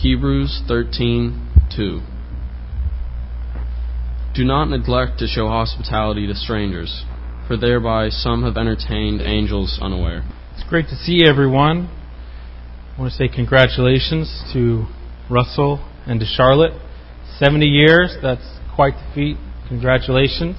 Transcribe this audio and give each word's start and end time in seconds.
Hebrews 0.00 0.62
13:2 0.68 2.02
Do 4.32 4.44
not 4.44 4.66
neglect 4.66 5.18
to 5.18 5.26
show 5.26 5.48
hospitality 5.48 6.24
to 6.28 6.36
strangers, 6.36 7.04
for 7.48 7.56
thereby 7.56 8.10
some 8.10 8.44
have 8.44 8.56
entertained 8.56 9.20
angels 9.20 9.80
unaware. 9.82 10.22
It's 10.54 10.62
great 10.68 10.86
to 10.90 10.94
see 10.94 11.24
everyone. 11.26 11.88
I 12.96 13.00
want 13.00 13.10
to 13.10 13.18
say 13.18 13.26
congratulations 13.26 14.44
to 14.52 14.86
Russell 15.28 15.84
and 16.06 16.20
to 16.20 16.26
Charlotte. 16.26 16.80
70 17.40 17.66
years, 17.66 18.16
that's 18.22 18.60
quite 18.76 18.94
the 18.94 19.14
feat. 19.16 19.36
Congratulations. 19.66 20.56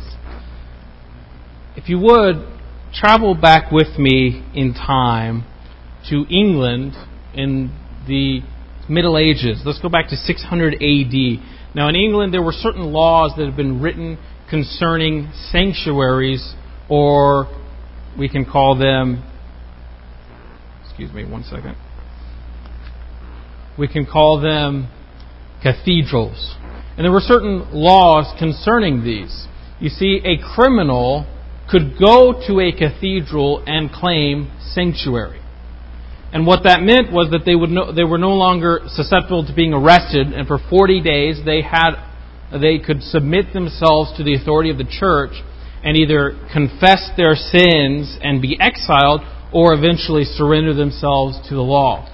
If 1.78 1.88
you 1.88 1.98
would, 2.00 2.46
travel 2.94 3.36
back 3.36 3.72
with 3.72 3.98
me 3.98 4.44
in 4.54 4.74
time 4.74 5.46
to 6.10 6.26
England 6.30 6.96
in 7.34 7.72
the 8.06 8.42
Middle 8.90 9.18
Ages. 9.18 9.62
Let's 9.66 9.80
go 9.80 9.90
back 9.90 10.10
to 10.10 10.16
600 10.16 10.74
AD. 10.74 11.76
Now, 11.76 11.90
in 11.90 11.96
England, 11.96 12.34
there 12.34 12.42
were 12.42 12.52
certain 12.52 12.92
laws 12.92 13.34
that 13.38 13.46
had 13.46 13.56
been 13.56 13.82
written 13.82 14.18
concerning 14.50 15.32
sanctuaries, 15.52 16.56
or 16.90 17.48
we 18.18 18.28
can 18.28 18.46
call 18.46 18.76
them, 18.76 19.24
excuse 20.86 21.14
me 21.14 21.24
one 21.24 21.44
second, 21.44 21.76
we 23.78 23.88
can 23.88 24.06
call 24.06 24.42
them 24.42 24.90
cathedrals. 25.62 26.56
And 26.98 27.06
there 27.06 27.12
were 27.12 27.22
certain 27.22 27.72
laws 27.72 28.34
concerning 28.40 29.04
these. 29.04 29.48
You 29.80 29.90
see, 29.90 30.22
a 30.26 30.38
criminal 30.56 31.26
could 31.70 31.98
go 32.00 32.44
to 32.48 32.60
a 32.60 32.72
cathedral 32.72 33.64
and 33.66 33.92
claim 33.92 34.52
sanctuary. 34.74 35.39
And 36.32 36.46
what 36.46 36.64
that 36.64 36.82
meant 36.82 37.12
was 37.12 37.32
that 37.32 37.42
they, 37.46 37.56
would 37.56 37.72
no, 37.72 37.92
they 37.92 38.04
were 38.04 38.20
no 38.20 38.34
longer 38.38 38.82
susceptible 38.88 39.46
to 39.46 39.54
being 39.54 39.74
arrested, 39.74 40.28
and 40.28 40.48
for 40.48 40.60
40 40.70 41.02
days 41.02 41.42
they, 41.44 41.62
had, 41.62 41.98
they 42.52 42.78
could 42.78 43.02
submit 43.02 43.54
themselves 43.54 44.14
to 44.18 44.24
the 44.24 44.36
authority 44.36 44.70
of 44.70 44.78
the 44.78 44.86
church 44.86 45.42
and 45.84 45.98
either 45.98 46.38
confess 46.54 47.10
their 47.18 47.34
sins 47.34 48.18
and 48.22 48.42
be 48.42 48.60
exiled 48.60 49.22
or 49.52 49.74
eventually 49.74 50.24
surrender 50.24 50.74
themselves 50.74 51.40
to 51.50 51.56
the 51.56 51.66
law. 51.66 52.06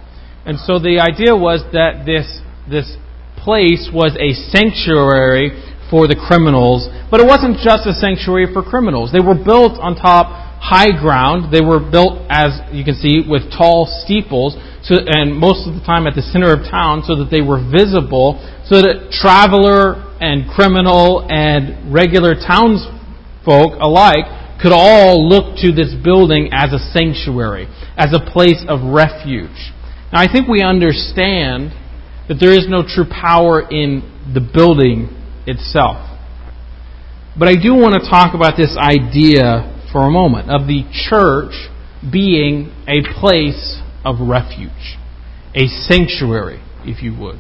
And 0.45 0.59
so 0.59 0.79
the 0.79 1.02
idea 1.02 1.35
was 1.35 1.66
that 1.73 2.05
this, 2.05 2.39
this 2.69 2.95
place 3.44 3.89
was 3.91 4.16
a 4.16 4.31
sanctuary 4.53 5.52
for 5.89 6.07
the 6.07 6.16
criminals, 6.16 6.88
but 7.11 7.19
it 7.19 7.27
wasn't 7.27 7.57
just 7.59 7.85
a 7.85 7.94
sanctuary 7.94 8.47
for 8.53 8.63
criminals. 8.63 9.11
They 9.11 9.19
were 9.19 9.35
built 9.35 9.77
on 9.81 9.97
top 9.97 10.44
high 10.59 10.92
ground. 10.98 11.53
They 11.53 11.61
were 11.61 11.80
built, 11.80 12.25
as 12.30 12.59
you 12.72 12.84
can 12.84 12.95
see, 12.95 13.22
with 13.28 13.52
tall 13.52 13.86
steeples, 14.03 14.56
so, 14.84 14.95
and 15.02 15.36
most 15.36 15.67
of 15.67 15.73
the 15.73 15.81
time 15.81 16.08
at 16.08 16.16
the 16.16 16.22
center 16.22 16.53
of 16.53 16.66
town, 16.70 17.03
so 17.06 17.16
that 17.17 17.30
they 17.30 17.42
were 17.42 17.58
visible, 17.58 18.38
so 18.66 18.81
that 18.81 19.09
traveler 19.12 20.02
and 20.22 20.50
criminal 20.50 21.25
and 21.30 21.92
regular 21.92 22.36
townsfolk 22.36 23.78
alike 23.81 24.25
could 24.62 24.72
all 24.72 25.28
look 25.28 25.58
to 25.58 25.72
this 25.72 25.94
building 26.03 26.50
as 26.53 26.72
a 26.72 26.80
sanctuary, 26.94 27.67
as 27.97 28.14
a 28.14 28.19
place 28.31 28.64
of 28.67 28.81
refuge. 28.81 29.73
Now, 30.14 30.22
I 30.22 30.31
think 30.31 30.47
we 30.47 30.62
understand 30.62 31.73
that 32.28 32.38
there 32.40 32.53
is 32.53 32.66
no 32.69 32.81
true 32.81 33.06
power 33.06 33.62
in 33.62 34.02
the 34.34 34.42
building 34.42 35.09
itself. 35.45 35.97
But 37.38 37.50
I 37.50 37.56
do 37.59 37.75
want 37.75 38.02
to 38.02 38.09
talk 38.09 38.34
about 38.34 38.56
this 38.56 38.78
idea 38.80 39.75
for 39.95 40.05
a 40.05 40.11
moment 40.11 40.51
of 40.51 40.67
the 40.67 40.83
church 41.07 41.55
being 42.11 42.67
a 42.83 42.99
place 43.17 43.79
of 44.03 44.19
refuge, 44.19 44.99
a 45.55 45.71
sanctuary, 45.88 46.59
if 46.83 47.01
you 47.01 47.15
would. 47.17 47.39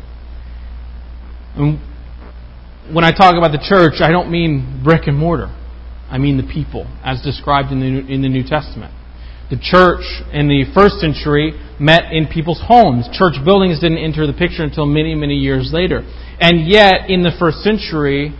And 1.59 1.83
when 2.95 3.03
I 3.03 3.11
talk 3.11 3.35
about 3.35 3.51
the 3.51 3.59
church, 3.59 3.99
I 3.99 4.09
don't 4.09 4.31
mean 4.31 4.79
brick 4.85 5.01
and 5.07 5.17
mortar. 5.17 5.51
I 6.09 6.17
mean 6.17 6.37
the 6.37 6.47
people, 6.47 6.87
as 7.03 7.21
described 7.21 7.73
in 7.73 7.81
the, 7.81 8.07
in 8.07 8.21
the 8.21 8.29
New 8.29 8.47
Testament. 8.47 8.93
The 9.49 9.59
church 9.59 10.07
in 10.31 10.47
the 10.47 10.63
first 10.73 11.03
century 11.03 11.59
met 11.77 12.13
in 12.13 12.25
people's 12.31 12.63
homes. 12.63 13.09
Church 13.11 13.35
buildings 13.43 13.81
didn't 13.81 13.99
enter 13.99 14.25
the 14.25 14.33
picture 14.33 14.63
until 14.63 14.85
many, 14.85 15.13
many 15.13 15.35
years 15.35 15.71
later. 15.73 16.07
And 16.39 16.65
yet, 16.71 17.09
in 17.09 17.21
the 17.21 17.35
first 17.37 17.67
century, 17.67 18.33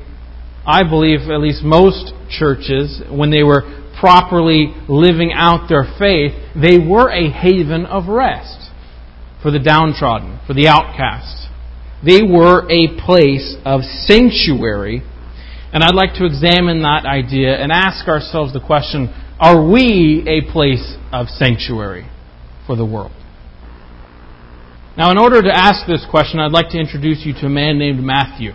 I 0.65 0.87
believe 0.87 1.27
at 1.27 1.41
least 1.41 1.63
most 1.63 2.13
churches, 2.29 3.03
when 3.11 3.29
they 3.29 3.43
were 3.43 3.83
properly 3.99 4.73
living 4.87 5.31
out 5.33 5.67
their 5.69 5.85
faith, 5.97 6.33
they 6.55 6.77
were 6.77 7.09
a 7.09 7.29
haven 7.29 7.85
of 7.85 8.07
rest 8.07 8.71
for 9.41 9.51
the 9.51 9.59
downtrodden, 9.59 10.39
for 10.47 10.53
the 10.53 10.67
outcast. 10.67 11.49
They 12.03 12.21
were 12.21 12.65
a 12.69 12.99
place 12.99 13.55
of 13.65 13.81
sanctuary. 13.81 15.03
And 15.73 15.83
I'd 15.83 15.95
like 15.95 16.13
to 16.15 16.25
examine 16.25 16.81
that 16.81 17.05
idea 17.05 17.55
and 17.55 17.71
ask 17.71 18.07
ourselves 18.07 18.53
the 18.53 18.59
question 18.59 19.13
are 19.39 19.69
we 19.69 20.23
a 20.27 20.49
place 20.51 20.95
of 21.11 21.27
sanctuary 21.27 22.09
for 22.65 22.77
the 22.77 22.85
world? 22.85 23.11
Now, 24.97 25.11
in 25.11 25.17
order 25.17 25.41
to 25.41 25.51
ask 25.53 25.85
this 25.85 26.05
question, 26.09 26.39
I'd 26.39 26.53
like 26.53 26.69
to 26.69 26.79
introduce 26.79 27.25
you 27.25 27.33
to 27.33 27.47
a 27.47 27.49
man 27.49 27.77
named 27.77 28.01
Matthew. 28.01 28.53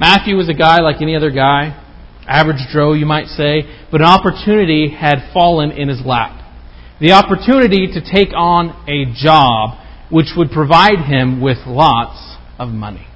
Matthew 0.00 0.36
was 0.36 0.48
a 0.48 0.54
guy 0.54 0.80
like 0.80 1.02
any 1.02 1.14
other 1.14 1.30
guy 1.30 1.83
average 2.26 2.60
Joe, 2.72 2.92
you 2.92 3.06
might 3.06 3.26
say, 3.26 3.62
but 3.90 4.00
an 4.00 4.06
opportunity 4.06 4.88
had 4.88 5.30
fallen 5.32 5.70
in 5.70 5.88
his 5.88 6.00
lap. 6.04 6.40
The 7.00 7.12
opportunity 7.12 7.88
to 7.88 8.00
take 8.00 8.32
on 8.34 8.70
a 8.88 9.12
job 9.14 9.78
which 10.10 10.28
would 10.36 10.50
provide 10.50 10.98
him 11.06 11.40
with 11.40 11.58
lots 11.66 12.36
of 12.58 12.68
money. 12.68 13.06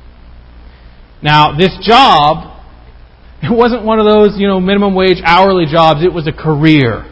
Now, 1.23 1.57
this 1.57 1.77
job, 1.83 2.61
it 3.43 3.57
wasn't 3.57 3.85
one 3.85 3.99
of 3.99 4.07
those, 4.07 4.39
you 4.39 4.47
know, 4.47 4.61
minimum 4.61 4.95
wage 4.95 5.19
hourly 5.25 5.67
jobs, 5.67 6.05
it 6.05 6.13
was 6.13 6.27
a 6.27 6.33
career. 6.33 7.05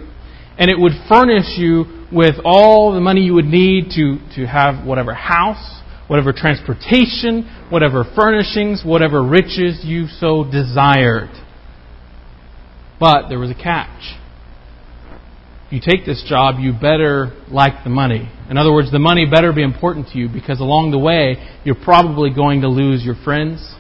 And 0.59 0.71
it 0.71 0.79
would 0.79 0.93
furnish 1.09 1.57
you 1.57 2.07
with 2.13 2.37
all 2.45 2.95
the 2.95 3.01
money 3.01 3.23
you 3.23 3.35
would 3.35 3.47
need 3.47 3.91
to, 3.91 4.19
to 4.37 4.47
have 4.47 4.87
whatever 4.87 5.13
house, 5.13 5.83
whatever 6.09 6.33
transportation, 6.33 7.49
whatever 7.71 8.05
furnishings, 8.15 8.83
whatever 8.85 9.23
riches 9.23 9.81
you 9.85 10.07
so 10.07 10.45
desired. 10.45 11.31
But 12.99 13.29
there 13.29 13.39
was 13.39 13.51
a 13.51 13.55
catch. 13.55 14.17
If 15.67 15.73
you 15.73 15.81
take 15.81 16.07
this 16.07 16.25
job, 16.29 16.61
you 16.61 16.73
better 16.73 17.33
like 17.51 17.83
the 17.83 17.91
money. 17.91 18.31
In 18.49 18.57
other 18.57 18.73
words, 18.73 18.93
the 18.93 19.01
money 19.01 19.27
better 19.29 19.53
be 19.53 19.65
important 19.65 20.09
to 20.13 20.19
you 20.19 20.29
because 20.29 20.61
along 20.61 20.93
the 20.93 20.99
way, 20.99 21.37
you're 21.65 21.75
probably 21.75 22.31
going 22.33 22.61
to 22.61 22.69
lose 22.69 23.03
your 23.05 23.17
friends. 23.25 23.75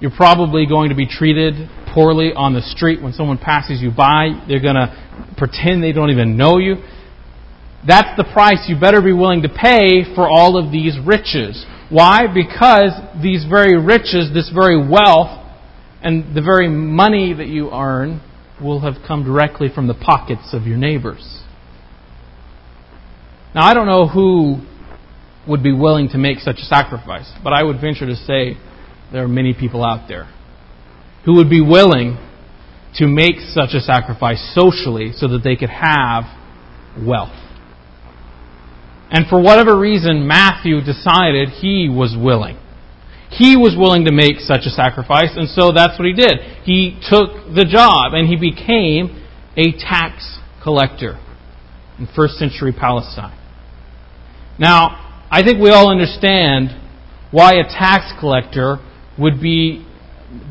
You're 0.00 0.10
probably 0.10 0.66
going 0.66 0.88
to 0.90 0.96
be 0.96 1.06
treated 1.06 1.54
poorly 1.94 2.32
on 2.34 2.54
the 2.54 2.62
street 2.62 3.00
when 3.00 3.12
someone 3.12 3.38
passes 3.38 3.80
you 3.80 3.92
by. 3.92 4.42
They're 4.48 4.60
going 4.60 4.74
to 4.74 4.90
pretend 5.36 5.84
they 5.84 5.92
don't 5.92 6.10
even 6.10 6.36
know 6.36 6.58
you. 6.58 6.82
That's 7.86 8.16
the 8.16 8.24
price 8.32 8.66
you 8.66 8.78
better 8.78 9.00
be 9.00 9.12
willing 9.12 9.42
to 9.42 9.48
pay 9.48 10.02
for 10.14 10.28
all 10.28 10.58
of 10.58 10.72
these 10.72 10.98
riches. 11.06 11.64
Why? 11.90 12.26
Because 12.26 12.90
these 13.22 13.44
very 13.48 13.78
riches, 13.78 14.34
this 14.34 14.50
very 14.50 14.78
wealth, 14.78 15.41
and 16.02 16.34
the 16.34 16.42
very 16.42 16.68
money 16.68 17.32
that 17.32 17.46
you 17.46 17.70
earn 17.70 18.20
will 18.60 18.80
have 18.80 18.94
come 19.06 19.24
directly 19.24 19.68
from 19.72 19.86
the 19.86 19.94
pockets 19.94 20.52
of 20.52 20.66
your 20.66 20.76
neighbors. 20.76 21.42
Now, 23.54 23.66
I 23.66 23.74
don't 23.74 23.86
know 23.86 24.08
who 24.08 24.60
would 25.46 25.62
be 25.62 25.72
willing 25.72 26.08
to 26.10 26.18
make 26.18 26.38
such 26.38 26.56
a 26.56 26.64
sacrifice, 26.64 27.30
but 27.42 27.52
I 27.52 27.62
would 27.62 27.80
venture 27.80 28.06
to 28.06 28.16
say 28.16 28.56
there 29.12 29.24
are 29.24 29.28
many 29.28 29.52
people 29.52 29.84
out 29.84 30.08
there 30.08 30.32
who 31.24 31.36
would 31.36 31.50
be 31.50 31.60
willing 31.60 32.18
to 32.96 33.06
make 33.06 33.36
such 33.38 33.70
a 33.74 33.80
sacrifice 33.80 34.54
socially 34.54 35.12
so 35.14 35.28
that 35.28 35.42
they 35.44 35.56
could 35.56 35.70
have 35.70 36.24
wealth. 36.98 37.36
And 39.10 39.26
for 39.28 39.40
whatever 39.40 39.78
reason, 39.78 40.26
Matthew 40.26 40.80
decided 40.80 41.50
he 41.50 41.88
was 41.88 42.16
willing. 42.18 42.56
He 43.32 43.56
was 43.56 43.74
willing 43.78 44.04
to 44.04 44.12
make 44.12 44.40
such 44.40 44.66
a 44.66 44.70
sacrifice, 44.70 45.32
and 45.36 45.48
so 45.48 45.72
that's 45.72 45.98
what 45.98 46.04
he 46.06 46.12
did. 46.12 46.36
He 46.64 47.00
took 47.08 47.54
the 47.54 47.64
job 47.64 48.12
and 48.12 48.28
he 48.28 48.36
became 48.36 49.24
a 49.56 49.72
tax 49.72 50.38
collector 50.62 51.18
in 51.98 52.06
first 52.14 52.34
century 52.34 52.72
Palestine. 52.72 53.36
Now, 54.58 55.24
I 55.30 55.42
think 55.42 55.60
we 55.60 55.70
all 55.70 55.90
understand 55.90 56.76
why 57.30 57.54
a 57.54 57.64
tax 57.64 58.12
collector 58.20 58.78
would 59.18 59.40
be 59.40 59.86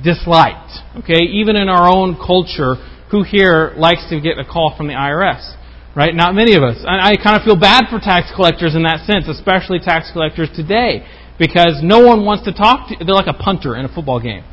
disliked. 0.04 1.06
Okay, 1.06 1.22
even 1.38 1.56
in 1.56 1.70
our 1.70 1.88
own 1.88 2.18
culture, 2.18 2.76
who 3.12 3.22
here 3.22 3.74
likes 3.78 4.10
to 4.10 4.20
get 4.20 4.40
a 4.40 4.46
call 4.46 4.74
from 4.76 4.88
the 4.88 4.94
IRS? 4.94 5.56
Right? 5.94 6.16
Not 6.16 6.34
many 6.34 6.56
of 6.56 6.64
us. 6.64 6.82
I 6.88 7.18
kind 7.22 7.36
of 7.36 7.44
feel 7.44 7.60
bad 7.60 7.92
for 7.92 8.00
tax 8.00 8.32
collectors 8.34 8.76
in 8.76 8.84
that 8.84 9.06
sense, 9.06 9.28
especially 9.28 9.78
tax 9.80 10.10
collectors 10.14 10.50
today 10.56 11.06
because 11.42 11.82
no 11.82 12.06
one 12.06 12.24
wants 12.24 12.46
to 12.46 12.54
talk 12.54 12.94
to 12.94 13.04
they're 13.04 13.18
like 13.18 13.26
a 13.26 13.34
punter 13.34 13.76
in 13.76 13.84
a 13.86 13.90
football 13.90 14.22
game. 14.22 14.46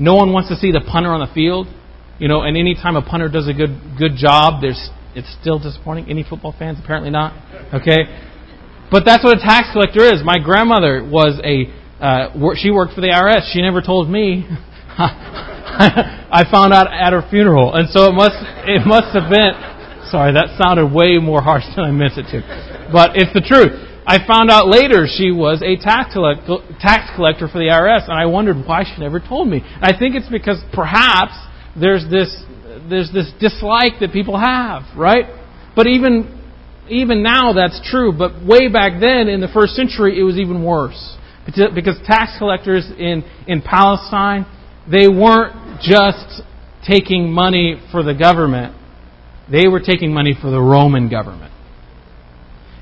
No 0.00 0.18
one 0.18 0.32
wants 0.32 0.50
to 0.50 0.56
see 0.56 0.72
the 0.74 0.82
punter 0.82 1.14
on 1.14 1.22
the 1.22 1.32
field. 1.32 1.70
You 2.18 2.26
know, 2.26 2.42
and 2.42 2.56
any 2.56 2.74
time 2.74 2.96
a 2.96 3.02
punter 3.02 3.30
does 3.30 3.46
a 3.46 3.54
good 3.54 3.78
good 3.96 4.18
job, 4.18 4.60
there's 4.60 4.90
it's 5.14 5.30
still 5.40 5.58
disappointing. 5.58 6.10
Any 6.10 6.24
football 6.24 6.54
fans? 6.58 6.78
Apparently 6.82 7.10
not. 7.10 7.32
Okay. 7.72 8.10
But 8.90 9.04
that's 9.04 9.24
what 9.24 9.38
a 9.38 9.40
tax 9.40 9.68
collector 9.72 10.04
is. 10.04 10.20
My 10.24 10.38
grandmother 10.42 11.04
was 11.04 11.40
a, 11.40 11.68
uh, 11.96 12.36
she 12.56 12.70
worked 12.70 12.92
for 12.92 13.00
the 13.00 13.08
IRS. 13.08 13.52
She 13.52 13.62
never 13.62 13.80
told 13.80 14.08
me. 14.08 14.44
I 14.98 16.44
found 16.50 16.72
out 16.72 16.92
at 16.92 17.12
her 17.12 17.24
funeral. 17.30 17.72
And 17.74 17.88
so 17.88 18.08
it 18.08 18.12
must, 18.12 18.36
it 18.68 18.84
must 18.84 19.16
have 19.16 19.32
been, 19.32 19.56
sorry, 20.12 20.32
that 20.36 20.60
sounded 20.60 20.92
way 20.92 21.16
more 21.16 21.40
harsh 21.40 21.64
than 21.76 21.84
I 21.84 21.90
meant 21.90 22.20
it 22.20 22.28
to. 22.36 22.44
But 22.92 23.16
it's 23.16 23.32
the 23.32 23.40
truth. 23.40 23.91
I 24.04 24.26
found 24.26 24.50
out 24.50 24.66
later 24.66 25.06
she 25.06 25.30
was 25.30 25.62
a 25.62 25.76
tax, 25.76 26.12
collect, 26.12 26.42
tax 26.80 27.10
collector 27.14 27.46
for 27.46 27.58
the 27.58 27.70
IRS, 27.70 28.08
and 28.08 28.18
I 28.18 28.26
wondered 28.26 28.56
why 28.66 28.82
she 28.84 29.00
never 29.00 29.20
told 29.20 29.48
me. 29.48 29.62
I 29.80 29.96
think 29.96 30.16
it's 30.16 30.28
because 30.28 30.62
perhaps 30.72 31.32
there's 31.78 32.04
this 32.10 32.44
there's 32.88 33.12
this 33.12 33.30
dislike 33.38 34.00
that 34.00 34.12
people 34.12 34.38
have, 34.38 34.82
right? 34.96 35.26
But 35.76 35.86
even 35.86 36.40
even 36.88 37.22
now 37.22 37.52
that's 37.52 37.80
true. 37.90 38.12
But 38.12 38.44
way 38.44 38.68
back 38.68 39.00
then 39.00 39.28
in 39.28 39.40
the 39.40 39.48
first 39.48 39.74
century, 39.74 40.18
it 40.18 40.24
was 40.24 40.36
even 40.36 40.64
worse 40.64 41.16
because 41.46 41.96
tax 42.04 42.32
collectors 42.38 42.90
in 42.98 43.24
in 43.46 43.62
Palestine 43.62 44.46
they 44.90 45.06
weren't 45.06 45.80
just 45.80 46.42
taking 46.90 47.30
money 47.30 47.80
for 47.92 48.02
the 48.02 48.14
government; 48.14 48.74
they 49.48 49.68
were 49.68 49.80
taking 49.80 50.12
money 50.12 50.34
for 50.40 50.50
the 50.50 50.60
Roman 50.60 51.08
government. 51.08 51.51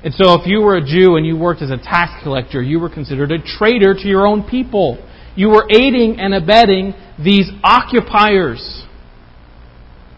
And 0.03 0.13
so 0.15 0.33
if 0.33 0.47
you 0.47 0.61
were 0.61 0.77
a 0.77 0.85
Jew 0.85 1.15
and 1.15 1.25
you 1.25 1.37
worked 1.37 1.61
as 1.61 1.69
a 1.69 1.77
tax 1.77 2.23
collector, 2.23 2.61
you 2.61 2.79
were 2.79 2.89
considered 2.89 3.31
a 3.31 3.37
traitor 3.39 3.93
to 3.93 4.07
your 4.07 4.25
own 4.25 4.43
people. 4.43 4.97
You 5.35 5.49
were 5.49 5.67
aiding 5.69 6.19
and 6.19 6.33
abetting 6.33 6.93
these 7.23 7.49
occupiers. 7.63 8.85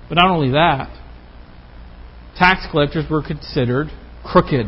But 0.07 0.15
not 0.15 0.31
only 0.31 0.51
that, 0.51 0.89
tax 2.37 2.65
collectors 2.71 3.05
were 3.09 3.21
considered 3.21 3.87
crooked. 4.23 4.67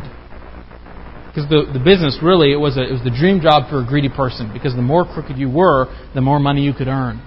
Because 1.27 1.49
the, 1.49 1.71
the 1.71 1.83
business 1.83 2.19
really, 2.21 2.51
it 2.51 2.59
was, 2.59 2.77
a, 2.77 2.83
it 2.83 2.91
was 2.91 3.03
the 3.03 3.11
dream 3.11 3.39
job 3.41 3.69
for 3.69 3.81
a 3.81 3.87
greedy 3.87 4.09
person. 4.09 4.51
Because 4.51 4.75
the 4.75 4.81
more 4.81 5.05
crooked 5.05 5.37
you 5.37 5.49
were, 5.49 5.87
the 6.13 6.21
more 6.21 6.39
money 6.39 6.61
you 6.61 6.73
could 6.73 6.87
earn. 6.87 7.21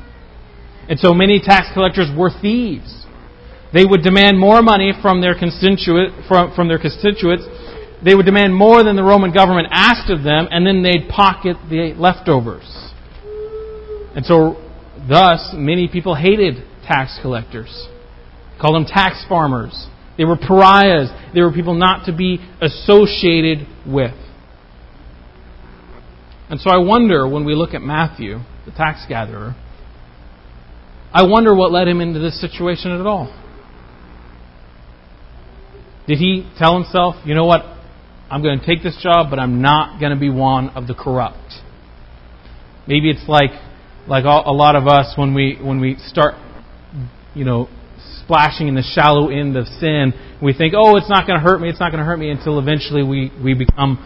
And 0.89 0.99
so 1.01 1.15
many 1.15 1.41
tax 1.41 1.69
collectors 1.73 2.09
were 2.17 2.31
thieves. 2.31 3.07
They 3.73 3.85
would 3.85 4.03
demand 4.03 4.39
more 4.39 4.63
money 4.63 4.93
from 5.03 5.21
their, 5.21 5.39
constituent, 5.39 6.27
from, 6.27 6.55
from 6.55 6.69
their 6.69 6.79
constituents 6.79 7.45
they 8.05 8.15
would 8.15 8.27
demand 8.27 8.55
more 8.55 8.85
than 8.85 8.97
the 8.97 9.03
Roman 9.03 9.33
government 9.33 9.69
asked 9.71 10.11
of 10.11 10.23
them, 10.23 10.49
and 10.51 10.67
then 10.67 10.83
they'd 10.83 11.09
pocket 11.09 11.57
the 11.69 11.95
leftovers. 11.97 12.93
And 14.15 14.25
so, 14.25 14.57
thus, 15.09 15.53
many 15.55 15.89
people 15.89 16.15
hated 16.15 16.65
tax 16.87 17.19
collectors, 17.21 17.89
called 18.61 18.77
them 18.77 18.85
tax 18.85 19.25
farmers. 19.29 19.89
They 20.17 20.25
were 20.25 20.37
pariahs. 20.37 21.11
They 21.35 21.41
were 21.41 21.53
people 21.53 21.75
not 21.75 22.07
to 22.07 22.17
be 22.17 22.39
associated 22.61 23.67
with. 23.87 24.15
And 26.51 26.61
so 26.61 26.71
I 26.71 26.79
wonder 26.79 27.29
when 27.29 27.45
we 27.45 27.55
look 27.55 27.75
at 27.75 27.83
Matthew, 27.83 28.39
the 28.65 28.73
tax 28.73 29.05
gatherer, 29.09 29.55
I 31.13 31.23
wonder 31.23 31.55
what 31.55 31.73
led 31.73 31.89
him 31.89 32.01
into 32.01 32.19
this 32.21 32.41
situation 32.41 32.91
at 32.91 33.07
all. 33.07 33.35
Did 36.07 36.19
he 36.19 36.51
tell 36.59 36.75
himself, 36.75 37.17
you 37.25 37.35
know 37.35 37.45
what, 37.45 37.78
I'm 38.31 38.43
going 38.43 38.61
to 38.61 38.67
take 38.67 38.83
this 38.83 38.99
job, 39.03 39.31
but 39.31 39.39
I'm 39.39 39.63
not 39.63 39.99
going 40.01 40.13
to 40.13 40.19
be 40.19 40.29
one 40.29 40.69
of 40.71 40.87
the 40.87 40.95
corrupt. 40.95 41.55
Maybe 42.87 43.11
it's 43.11 43.27
like 43.29 43.51
like 44.07 44.25
a 44.25 44.53
lot 44.53 44.77
of 44.77 44.87
us 44.87 45.15
when 45.17 45.35
we 45.35 45.59
when 45.63 45.81
we 45.81 45.97
start, 45.99 46.35
you 47.35 47.45
know, 47.45 47.69
splashing 48.25 48.69
in 48.69 48.75
the 48.75 48.83
shallow 48.83 49.29
end 49.31 49.57
of 49.57 49.67
sin. 49.67 50.13
We 50.43 50.53
think, 50.53 50.75
oh, 50.77 50.97
it's 50.97 51.09
not 51.09 51.27
going 51.27 51.39
to 51.39 51.45
hurt 51.45 51.61
me. 51.61 51.69
It's 51.69 51.81
not 51.81 51.91
going 51.91 52.01
to 52.01 52.05
hurt 52.05 52.19
me 52.19 52.31
until 52.31 52.59
eventually 52.59 53.03
we 53.03 53.33
we 53.43 53.55
become 53.55 53.97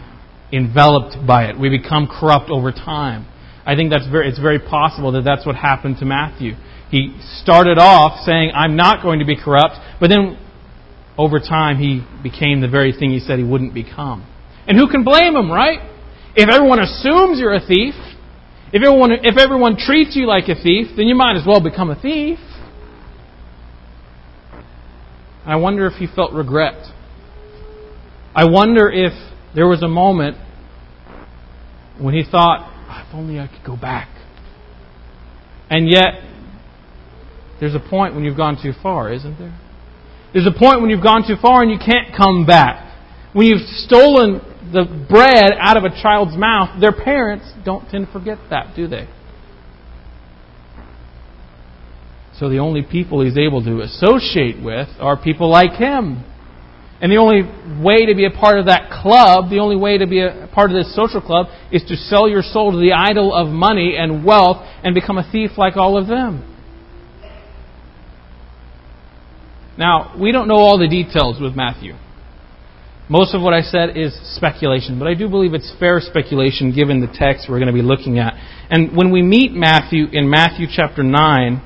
enveloped 0.51 1.17
by 1.27 1.45
it. 1.45 1.59
We 1.59 1.69
become 1.69 2.07
corrupt 2.07 2.49
over 2.49 2.71
time. 2.71 3.25
I 3.65 3.75
think 3.75 3.91
that's 3.91 4.07
very 4.07 4.29
it's 4.29 4.39
very 4.39 4.59
possible 4.59 5.11
that 5.13 5.23
that's 5.23 5.45
what 5.45 5.55
happened 5.55 5.97
to 5.99 6.05
Matthew. 6.05 6.53
He 6.89 7.15
started 7.41 7.77
off 7.77 8.23
saying, 8.25 8.51
"I'm 8.55 8.75
not 8.75 9.01
going 9.01 9.19
to 9.19 9.25
be 9.25 9.35
corrupt," 9.35 9.75
but 9.99 10.09
then 10.09 10.37
over 11.17 11.39
time 11.39 11.77
he 11.77 12.05
became 12.23 12.61
the 12.61 12.67
very 12.67 12.91
thing 12.91 13.11
he 13.11 13.19
said 13.19 13.37
he 13.37 13.45
wouldn't 13.45 13.73
become. 13.73 14.25
And 14.67 14.77
who 14.77 14.87
can 14.87 15.03
blame 15.03 15.35
him, 15.35 15.51
right? 15.51 15.79
If 16.35 16.49
everyone 16.49 16.79
assumes 16.79 17.39
you're 17.39 17.53
a 17.53 17.65
thief, 17.65 17.93
if 18.71 18.81
everyone, 18.81 19.11
if 19.11 19.37
everyone 19.37 19.77
treats 19.77 20.15
you 20.15 20.25
like 20.25 20.47
a 20.49 20.55
thief, 20.55 20.87
then 20.97 21.05
you 21.05 21.15
might 21.15 21.35
as 21.35 21.45
well 21.45 21.61
become 21.61 21.91
a 21.91 21.99
thief. 21.99 22.39
I 25.45 25.57
wonder 25.57 25.85
if 25.85 25.93
he 25.93 26.07
felt 26.07 26.33
regret. 26.33 26.87
I 28.35 28.45
wonder 28.45 28.89
if 28.89 29.11
there 29.53 29.67
was 29.67 29.83
a 29.83 29.87
moment 29.87 30.37
when 31.99 32.15
he 32.15 32.23
thought, 32.23 32.71
if 33.07 33.13
only 33.13 33.39
I 33.39 33.47
could 33.47 33.63
go 33.63 33.77
back. 33.77 34.09
And 35.69 35.87
yet, 35.87 36.23
there's 37.59 37.75
a 37.75 37.79
point 37.79 38.15
when 38.15 38.23
you've 38.23 38.37
gone 38.37 38.57
too 38.61 38.73
far, 38.81 39.13
isn't 39.13 39.37
there? 39.37 39.59
There's 40.33 40.47
a 40.47 40.57
point 40.57 40.81
when 40.81 40.89
you've 40.89 41.03
gone 41.03 41.23
too 41.27 41.35
far 41.41 41.61
and 41.61 41.71
you 41.71 41.77
can't 41.77 42.15
come 42.17 42.45
back. 42.45 42.89
When 43.33 43.45
you've 43.45 43.67
stolen 43.85 44.41
the 44.73 45.05
bread 45.09 45.51
out 45.59 45.77
of 45.77 45.83
a 45.83 45.89
child's 45.89 46.35
mouth, 46.35 46.81
their 46.81 46.91
parents 46.91 47.51
don't 47.63 47.87
tend 47.89 48.07
to 48.07 48.11
forget 48.11 48.39
that, 48.49 48.75
do 48.75 48.87
they? 48.87 49.07
So 52.39 52.49
the 52.49 52.57
only 52.57 52.81
people 52.81 53.23
he's 53.23 53.37
able 53.37 53.63
to 53.63 53.81
associate 53.81 54.61
with 54.61 54.89
are 54.99 55.21
people 55.21 55.49
like 55.49 55.73
him. 55.73 56.23
And 56.99 57.11
the 57.11 57.17
only 57.17 57.43
way 57.83 58.05
to 58.07 58.15
be 58.15 58.25
a 58.25 58.31
part 58.31 58.57
of 58.57 58.65
that 58.67 58.89
club, 58.89 59.49
the 59.49 59.59
only 59.59 59.75
way 59.75 59.97
to 59.97 60.07
be 60.07 60.21
a 60.21 60.49
part 60.53 60.71
of 60.71 60.77
this 60.77 60.95
social 60.95 61.21
club, 61.21 61.47
is 61.71 61.83
to 61.89 61.95
sell 61.95 62.27
your 62.27 62.41
soul 62.41 62.71
to 62.71 62.77
the 62.77 62.93
idol 62.93 63.35
of 63.35 63.49
money 63.49 63.95
and 63.97 64.25
wealth 64.25 64.65
and 64.83 64.95
become 64.95 65.17
a 65.17 65.29
thief 65.31 65.51
like 65.57 65.75
all 65.75 65.97
of 65.97 66.07
them. 66.07 66.52
Now, 69.77 70.15
we 70.19 70.31
don't 70.31 70.47
know 70.47 70.57
all 70.57 70.77
the 70.77 70.87
details 70.87 71.39
with 71.41 71.55
Matthew. 71.55 71.93
Most 73.09 73.35
of 73.35 73.41
what 73.41 73.53
I 73.53 73.61
said 73.61 73.97
is 73.97 74.17
speculation, 74.35 74.97
but 74.97 75.07
I 75.07 75.13
do 75.13 75.27
believe 75.27 75.53
it's 75.53 75.73
fair 75.79 75.99
speculation 75.99 76.73
given 76.73 77.01
the 77.01 77.11
text 77.13 77.47
we're 77.49 77.59
going 77.59 77.67
to 77.67 77.73
be 77.73 77.81
looking 77.81 78.17
at. 78.17 78.33
And 78.69 78.95
when 78.95 79.11
we 79.11 79.21
meet 79.21 79.51
Matthew 79.51 80.05
in 80.11 80.29
Matthew 80.29 80.67
chapter 80.73 81.03
9, 81.03 81.61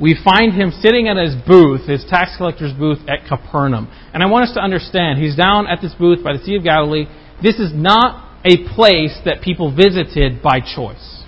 we 0.00 0.18
find 0.22 0.52
him 0.52 0.72
sitting 0.82 1.08
at 1.08 1.16
his 1.16 1.34
booth, 1.46 1.88
his 1.88 2.04
tax 2.08 2.36
collector's 2.36 2.72
booth 2.72 2.98
at 3.08 3.26
Capernaum. 3.28 3.88
And 4.12 4.22
I 4.22 4.26
want 4.26 4.48
us 4.48 4.54
to 4.54 4.60
understand, 4.60 5.20
he's 5.20 5.36
down 5.36 5.66
at 5.66 5.80
this 5.80 5.94
booth 5.94 6.22
by 6.22 6.36
the 6.36 6.44
Sea 6.44 6.56
of 6.56 6.64
Galilee. 6.64 7.06
This 7.42 7.58
is 7.58 7.72
not 7.72 8.38
a 8.44 8.68
place 8.74 9.18
that 9.24 9.40
people 9.42 9.74
visited 9.74 10.42
by 10.42 10.60
choice. 10.60 11.23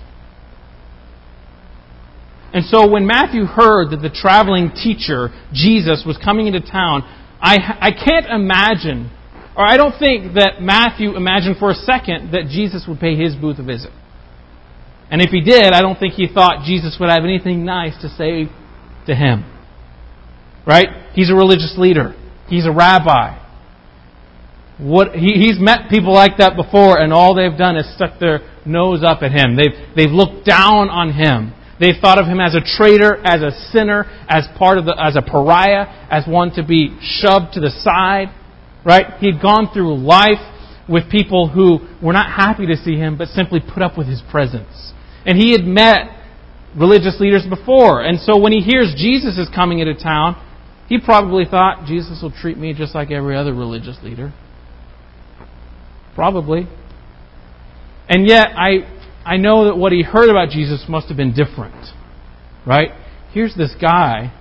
And 2.57 2.65
so 2.65 2.89
when 2.89 3.05
Matthew 3.05 3.45
heard 3.45 3.91
that 3.91 4.01
the 4.01 4.09
traveling 4.09 4.71
teacher, 4.73 5.29
Jesus, 5.53 6.01
was 6.07 6.17
coming 6.17 6.47
into 6.47 6.59
town, 6.59 7.03
I, 7.39 7.53
I 7.53 7.91
can't 7.91 8.25
imagine, 8.25 9.11
or 9.55 9.63
I 9.63 9.77
don't 9.77 9.93
think 9.99 10.33
that 10.33 10.59
Matthew 10.59 11.15
imagined 11.15 11.57
for 11.59 11.69
a 11.69 11.75
second 11.75 12.31
that 12.31 12.49
Jesus 12.49 12.85
would 12.87 12.99
pay 12.99 13.13
his 13.13 13.35
booth 13.35 13.59
a 13.59 13.63
visit. 13.63 13.91
And 15.11 15.21
if 15.21 15.29
he 15.29 15.41
did, 15.41 15.71
I 15.71 15.81
don't 15.81 15.99
think 15.99 16.15
he 16.15 16.27
thought 16.27 16.65
Jesus 16.65 16.97
would 16.99 17.09
have 17.09 17.23
anything 17.23 17.63
nice 17.63 17.93
to 18.01 18.09
say 18.09 18.49
to 19.05 19.13
him. 19.13 19.45
Right? 20.65 20.87
He's 21.13 21.29
a 21.29 21.35
religious 21.35 21.75
leader. 21.77 22.15
He's 22.49 22.65
a 22.65 22.71
rabbi. 22.71 23.37
What, 24.79 25.13
he, 25.13 25.33
he's 25.33 25.59
met 25.59 25.91
people 25.91 26.11
like 26.11 26.37
that 26.39 26.55
before, 26.55 26.99
and 26.99 27.13
all 27.13 27.35
they've 27.35 27.55
done 27.55 27.77
is 27.77 27.85
stuck 27.93 28.19
their 28.19 28.39
nose 28.65 29.03
up 29.05 29.21
at 29.21 29.31
him. 29.31 29.55
They've, 29.55 29.93
they've 29.95 30.09
looked 30.11 30.43
down 30.43 30.89
on 30.89 31.13
him. 31.13 31.53
They 31.79 31.91
thought 31.99 32.17
of 32.17 32.25
him 32.25 32.39
as 32.39 32.55
a 32.55 32.61
traitor, 32.61 33.17
as 33.23 33.41
a 33.41 33.51
sinner, 33.71 34.05
as 34.27 34.47
part 34.57 34.77
of 34.77 34.85
the, 34.85 34.95
as 34.99 35.15
a 35.15 35.21
pariah, 35.21 36.07
as 36.09 36.25
one 36.27 36.51
to 36.55 36.63
be 36.63 36.97
shoved 37.01 37.53
to 37.53 37.59
the 37.59 37.69
side. 37.69 38.33
Right? 38.83 39.19
He'd 39.19 39.41
gone 39.41 39.69
through 39.73 39.97
life 39.97 40.41
with 40.89 41.11
people 41.11 41.49
who 41.49 41.79
were 42.01 42.13
not 42.13 42.31
happy 42.31 42.65
to 42.67 42.77
see 42.77 42.95
him, 42.95 43.17
but 43.17 43.27
simply 43.27 43.59
put 43.59 43.83
up 43.83 43.97
with 43.97 44.07
his 44.07 44.21
presence. 44.31 44.93
And 45.25 45.37
he 45.37 45.51
had 45.51 45.65
met 45.65 46.17
religious 46.75 47.19
leaders 47.19 47.45
before. 47.47 48.01
And 48.01 48.19
so 48.19 48.39
when 48.39 48.53
he 48.53 48.59
hears 48.59 48.95
Jesus 48.97 49.37
is 49.37 49.49
coming 49.53 49.79
into 49.79 49.93
town, 49.93 50.41
he 50.87 50.99
probably 50.99 51.43
thought, 51.45 51.85
Jesus 51.85 52.19
will 52.21 52.31
treat 52.31 52.57
me 52.57 52.73
just 52.73 52.95
like 52.95 53.11
every 53.11 53.35
other 53.35 53.53
religious 53.53 53.97
leader. 54.01 54.33
Probably. 56.15 56.67
And 58.07 58.27
yet, 58.27 58.47
I 58.55 58.96
I 59.27 59.35
know 59.35 59.65
that 59.65 59.75
what 59.75 59.91
he 59.91 60.03
heard 60.03 60.29
about 60.29 60.49
Jesus 60.49 60.85
must 60.87 61.09
have 61.09 61.17
been 61.17 61.33
different. 61.33 61.75
Right? 62.65 62.91
Here's 63.33 63.53
this 63.55 63.75
guy 63.79 64.33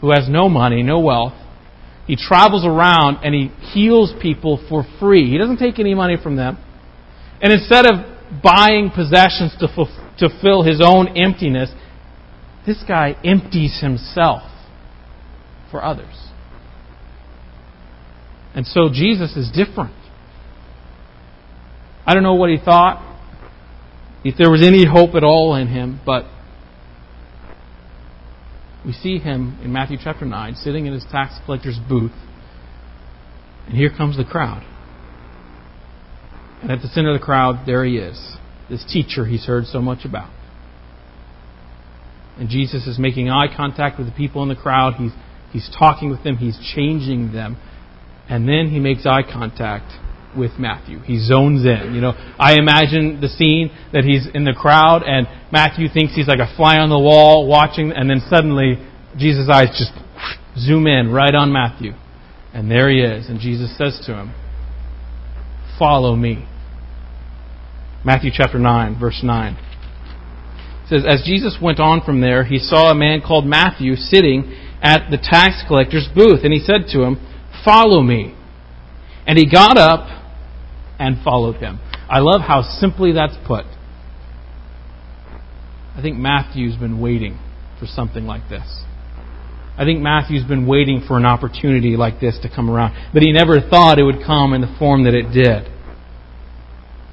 who 0.00 0.12
has 0.12 0.28
no 0.28 0.48
money, 0.48 0.84
no 0.84 1.00
wealth. 1.00 1.34
He 2.06 2.14
travels 2.16 2.64
around 2.64 3.18
and 3.24 3.34
he 3.34 3.48
heals 3.72 4.12
people 4.22 4.64
for 4.68 4.84
free. 5.00 5.28
He 5.28 5.38
doesn't 5.38 5.58
take 5.58 5.80
any 5.80 5.94
money 5.94 6.16
from 6.22 6.36
them. 6.36 6.56
And 7.42 7.52
instead 7.52 7.84
of 7.84 8.42
buying 8.42 8.90
possessions 8.94 9.56
to, 9.58 9.66
to 10.18 10.28
fill 10.40 10.62
his 10.62 10.80
own 10.84 11.18
emptiness, 11.18 11.70
this 12.64 12.82
guy 12.86 13.16
empties 13.24 13.80
himself 13.80 14.42
for 15.70 15.84
others. 15.84 16.14
And 18.54 18.66
so 18.66 18.88
Jesus 18.92 19.36
is 19.36 19.50
different. 19.50 19.94
I 22.06 22.14
don't 22.14 22.22
know 22.22 22.34
what 22.34 22.50
he 22.50 22.56
thought, 22.56 23.17
if 24.24 24.36
there 24.36 24.50
was 24.50 24.62
any 24.62 24.84
hope 24.84 25.14
at 25.14 25.24
all 25.24 25.54
in 25.54 25.68
him, 25.68 26.00
but 26.04 26.24
we 28.84 28.92
see 28.92 29.18
him 29.18 29.58
in 29.62 29.72
Matthew 29.72 29.98
chapter 30.02 30.24
9 30.24 30.54
sitting 30.54 30.86
in 30.86 30.92
his 30.92 31.04
tax 31.10 31.34
collector's 31.44 31.78
booth, 31.88 32.12
and 33.66 33.76
here 33.76 33.90
comes 33.94 34.16
the 34.16 34.24
crowd. 34.24 34.64
And 36.62 36.72
at 36.72 36.80
the 36.80 36.88
center 36.88 37.14
of 37.14 37.20
the 37.20 37.24
crowd, 37.24 37.66
there 37.66 37.84
he 37.84 37.98
is, 37.98 38.36
this 38.68 38.84
teacher 38.84 39.26
he's 39.26 39.46
heard 39.46 39.66
so 39.66 39.80
much 39.80 40.04
about. 40.04 40.30
And 42.38 42.48
Jesus 42.48 42.86
is 42.86 42.98
making 42.98 43.28
eye 43.28 43.46
contact 43.54 43.98
with 43.98 44.06
the 44.06 44.14
people 44.14 44.42
in 44.44 44.48
the 44.48 44.56
crowd. 44.56 44.94
He's, 44.94 45.10
he's 45.50 45.68
talking 45.76 46.08
with 46.08 46.22
them. 46.22 46.36
He's 46.36 46.56
changing 46.74 47.32
them. 47.32 47.56
And 48.28 48.48
then 48.48 48.70
he 48.70 48.78
makes 48.78 49.06
eye 49.06 49.22
contact 49.22 49.92
with 50.38 50.52
Matthew. 50.58 51.00
He 51.00 51.18
zones 51.18 51.66
in. 51.66 51.92
You 51.94 52.00
know, 52.00 52.12
I 52.38 52.54
imagine 52.54 53.20
the 53.20 53.28
scene 53.28 53.70
that 53.92 54.04
he's 54.04 54.26
in 54.32 54.44
the 54.44 54.54
crowd 54.54 55.02
and 55.02 55.26
Matthew 55.50 55.88
thinks 55.92 56.14
he's 56.14 56.28
like 56.28 56.40
a 56.40 56.54
fly 56.56 56.78
on 56.78 56.90
the 56.90 56.98
wall 56.98 57.46
watching, 57.46 57.92
and 57.92 58.08
then 58.08 58.20
suddenly 58.28 58.76
Jesus' 59.16 59.48
eyes 59.50 59.68
just 59.78 59.92
zoom 60.58 60.86
in 60.86 61.10
right 61.10 61.34
on 61.34 61.52
Matthew. 61.52 61.92
And 62.52 62.70
there 62.70 62.90
he 62.90 63.00
is. 63.00 63.28
And 63.28 63.40
Jesus 63.40 63.76
says 63.76 64.00
to 64.06 64.14
him, 64.14 64.34
Follow 65.78 66.16
me. 66.16 66.46
Matthew 68.04 68.30
chapter 68.32 68.58
9, 68.58 68.98
verse 68.98 69.20
9. 69.22 69.54
It 69.54 70.88
says, 70.88 71.04
As 71.06 71.22
Jesus 71.24 71.58
went 71.60 71.80
on 71.80 72.02
from 72.02 72.20
there, 72.20 72.44
he 72.44 72.58
saw 72.58 72.90
a 72.90 72.94
man 72.94 73.20
called 73.20 73.46
Matthew 73.46 73.96
sitting 73.96 74.54
at 74.82 75.10
the 75.10 75.18
tax 75.18 75.62
collector's 75.66 76.08
booth, 76.14 76.40
and 76.44 76.52
he 76.52 76.60
said 76.60 76.88
to 76.92 77.02
him, 77.02 77.16
Follow 77.64 78.02
me. 78.02 78.34
And 79.26 79.38
he 79.38 79.50
got 79.50 79.76
up 79.76 80.17
and 80.98 81.22
followed 81.22 81.56
him. 81.56 81.78
I 82.08 82.20
love 82.20 82.40
how 82.40 82.62
simply 82.62 83.12
that's 83.12 83.36
put. 83.46 83.64
I 85.96 86.02
think 86.02 86.16
Matthew's 86.16 86.76
been 86.76 87.00
waiting 87.00 87.38
for 87.78 87.86
something 87.86 88.24
like 88.24 88.48
this. 88.48 88.84
I 89.76 89.84
think 89.84 90.00
Matthew's 90.00 90.44
been 90.44 90.66
waiting 90.66 91.04
for 91.06 91.16
an 91.16 91.24
opportunity 91.24 91.96
like 91.96 92.20
this 92.20 92.38
to 92.42 92.48
come 92.48 92.68
around, 92.68 92.96
but 93.12 93.22
he 93.22 93.32
never 93.32 93.60
thought 93.60 93.98
it 93.98 94.02
would 94.02 94.24
come 94.26 94.52
in 94.52 94.60
the 94.60 94.74
form 94.78 95.04
that 95.04 95.14
it 95.14 95.30
did. 95.32 95.72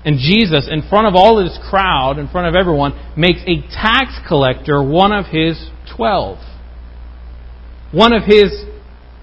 And 0.03 0.17
Jesus, 0.19 0.67
in 0.71 0.87
front 0.87 1.07
of 1.07 1.15
all 1.15 1.43
this 1.43 1.57
crowd, 1.69 2.17
in 2.19 2.27
front 2.27 2.47
of 2.47 2.55
everyone, 2.55 2.93
makes 3.17 3.39
a 3.47 3.61
tax 3.71 4.19
collector 4.27 4.81
one 4.83 5.11
of 5.11 5.25
his 5.25 5.69
twelve, 5.95 6.37
one 7.91 8.13
of 8.13 8.23
his 8.23 8.65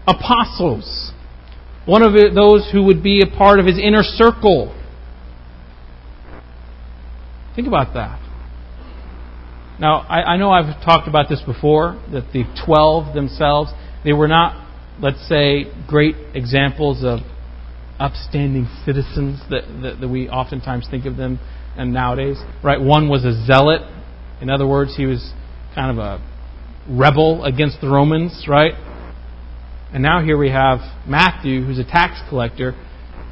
apostles. 0.06 1.01
One 1.84 2.02
of 2.02 2.12
those 2.12 2.68
who 2.72 2.84
would 2.84 3.02
be 3.02 3.22
a 3.22 3.36
part 3.36 3.58
of 3.58 3.66
his 3.66 3.78
inner 3.78 4.02
circle. 4.02 4.78
Think 7.56 7.66
about 7.66 7.94
that. 7.94 8.20
Now, 9.80 10.00
I, 10.08 10.34
I 10.34 10.36
know 10.36 10.50
I've 10.50 10.84
talked 10.84 11.08
about 11.08 11.28
this 11.28 11.42
before, 11.44 12.00
that 12.12 12.32
the 12.32 12.44
12 12.64 13.14
themselves, 13.14 13.72
they 14.04 14.12
were 14.12 14.28
not, 14.28 14.68
let's 15.00 15.28
say, 15.28 15.64
great 15.88 16.14
examples 16.34 17.02
of 17.02 17.20
upstanding 17.98 18.68
citizens 18.84 19.40
that, 19.50 19.62
that, 19.82 20.00
that 20.00 20.08
we 20.08 20.28
oftentimes 20.28 20.86
think 20.88 21.04
of 21.04 21.16
them 21.16 21.40
and 21.76 21.92
nowadays. 21.92 22.36
Right? 22.62 22.80
One 22.80 23.08
was 23.08 23.24
a 23.24 23.44
zealot. 23.44 23.82
In 24.40 24.50
other 24.50 24.66
words, 24.68 24.96
he 24.96 25.06
was 25.06 25.32
kind 25.74 25.98
of 25.98 25.98
a 25.98 26.22
rebel 26.88 27.44
against 27.44 27.80
the 27.80 27.88
Romans, 27.88 28.46
right? 28.48 28.74
And 29.92 30.02
now 30.02 30.22
here 30.24 30.38
we 30.38 30.50
have 30.50 30.78
Matthew, 31.06 31.64
who's 31.64 31.78
a 31.78 31.84
tax 31.84 32.20
collector, 32.28 32.74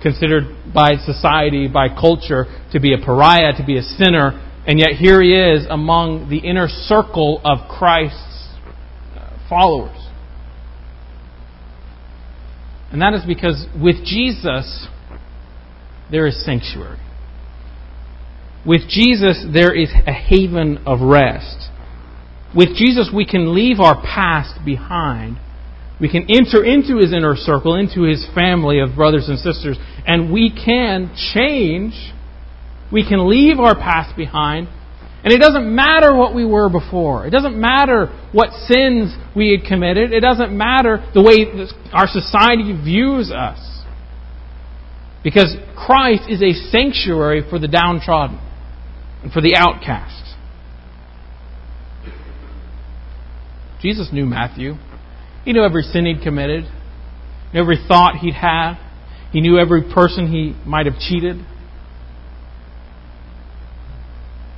considered 0.02 0.44
by 0.74 0.96
society, 1.04 1.68
by 1.68 1.88
culture, 1.88 2.44
to 2.72 2.80
be 2.80 2.92
a 2.92 2.98
pariah, 2.98 3.52
to 3.56 3.64
be 3.64 3.78
a 3.78 3.82
sinner, 3.82 4.46
and 4.66 4.78
yet 4.78 4.90
here 4.98 5.22
he 5.22 5.32
is 5.32 5.66
among 5.70 6.28
the 6.28 6.38
inner 6.38 6.68
circle 6.68 7.40
of 7.44 7.68
Christ's 7.68 8.54
uh, 9.16 9.38
followers. 9.48 9.96
And 12.92 13.00
that 13.00 13.14
is 13.14 13.22
because 13.26 13.66
with 13.80 14.04
Jesus, 14.04 14.88
there 16.10 16.26
is 16.26 16.44
sanctuary. 16.44 16.98
With 18.66 18.82
Jesus, 18.88 19.46
there 19.50 19.74
is 19.74 19.90
a 20.06 20.12
haven 20.12 20.78
of 20.86 21.00
rest. 21.00 21.70
With 22.54 22.76
Jesus, 22.76 23.10
we 23.14 23.24
can 23.24 23.54
leave 23.54 23.80
our 23.80 23.94
past 23.94 24.62
behind 24.64 25.38
we 26.00 26.08
can 26.08 26.26
enter 26.30 26.64
into 26.64 26.96
his 26.96 27.12
inner 27.12 27.36
circle, 27.36 27.74
into 27.74 28.02
his 28.02 28.26
family 28.34 28.80
of 28.80 28.94
brothers 28.94 29.28
and 29.28 29.38
sisters, 29.38 29.76
and 30.06 30.32
we 30.32 30.50
can 30.50 31.14
change. 31.34 31.92
We 32.90 33.06
can 33.06 33.28
leave 33.28 33.60
our 33.60 33.74
past 33.74 34.16
behind. 34.16 34.68
And 35.22 35.34
it 35.34 35.38
doesn't 35.38 35.72
matter 35.74 36.16
what 36.16 36.34
we 36.34 36.46
were 36.46 36.70
before. 36.70 37.26
It 37.26 37.30
doesn't 37.30 37.58
matter 37.58 38.06
what 38.32 38.52
sins 38.66 39.14
we 39.36 39.50
had 39.50 39.68
committed. 39.68 40.12
It 40.12 40.20
doesn't 40.20 40.56
matter 40.56 41.04
the 41.12 41.20
way 41.20 41.44
our 41.92 42.06
society 42.08 42.72
views 42.72 43.30
us. 43.30 43.58
Because 45.22 45.54
Christ 45.76 46.22
is 46.30 46.42
a 46.42 46.54
sanctuary 46.70 47.42
for 47.48 47.58
the 47.58 47.68
downtrodden 47.68 48.40
and 49.22 49.30
for 49.30 49.42
the 49.42 49.54
outcast. 49.54 50.16
Jesus 53.82 54.08
knew 54.10 54.24
Matthew. 54.24 54.74
He 55.44 55.52
knew 55.52 55.64
every 55.64 55.82
sin 55.82 56.06
he'd 56.06 56.22
committed, 56.22 56.64
every 57.54 57.78
thought 57.88 58.16
he'd 58.16 58.34
had. 58.34 58.74
He 59.32 59.40
knew 59.40 59.58
every 59.58 59.82
person 59.92 60.30
he 60.30 60.54
might 60.68 60.86
have 60.86 60.98
cheated. 60.98 61.36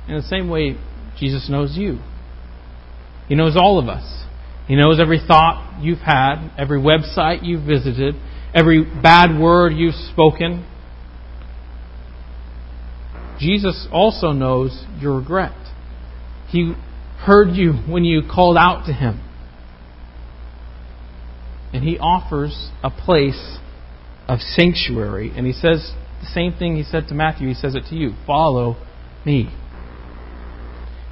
In 0.07 0.15
the 0.15 0.23
same 0.23 0.49
way, 0.49 0.75
Jesus 1.17 1.47
knows 1.49 1.77
you. 1.77 1.99
He 3.29 3.35
knows 3.35 3.55
all 3.55 3.79
of 3.79 3.87
us. 3.87 4.25
He 4.67 4.75
knows 4.75 4.99
every 4.99 5.19
thought 5.25 5.79
you've 5.81 5.99
had, 5.99 6.49
every 6.57 6.79
website 6.79 7.39
you've 7.43 7.65
visited, 7.65 8.15
every 8.53 8.83
bad 8.83 9.39
word 9.39 9.73
you've 9.73 9.95
spoken. 9.95 10.65
Jesus 13.39 13.87
also 13.91 14.31
knows 14.31 14.85
your 14.99 15.17
regret. 15.17 15.53
He 16.49 16.73
heard 17.19 17.55
you 17.55 17.73
when 17.87 18.03
you 18.03 18.21
called 18.29 18.57
out 18.57 18.85
to 18.85 18.93
him 18.93 19.21
and 21.73 21.83
he 21.83 21.97
offers 21.99 22.69
a 22.83 22.89
place 22.89 23.57
of 24.27 24.39
sanctuary. 24.39 25.31
And 25.35 25.45
he 25.45 25.53
says 25.53 25.93
the 26.21 26.27
same 26.27 26.53
thing 26.53 26.75
he 26.75 26.83
said 26.83 27.07
to 27.09 27.15
Matthew, 27.15 27.47
he 27.47 27.53
says 27.53 27.75
it 27.75 27.85
to 27.89 27.95
you 27.95 28.13
follow 28.25 28.77
me. 29.25 29.53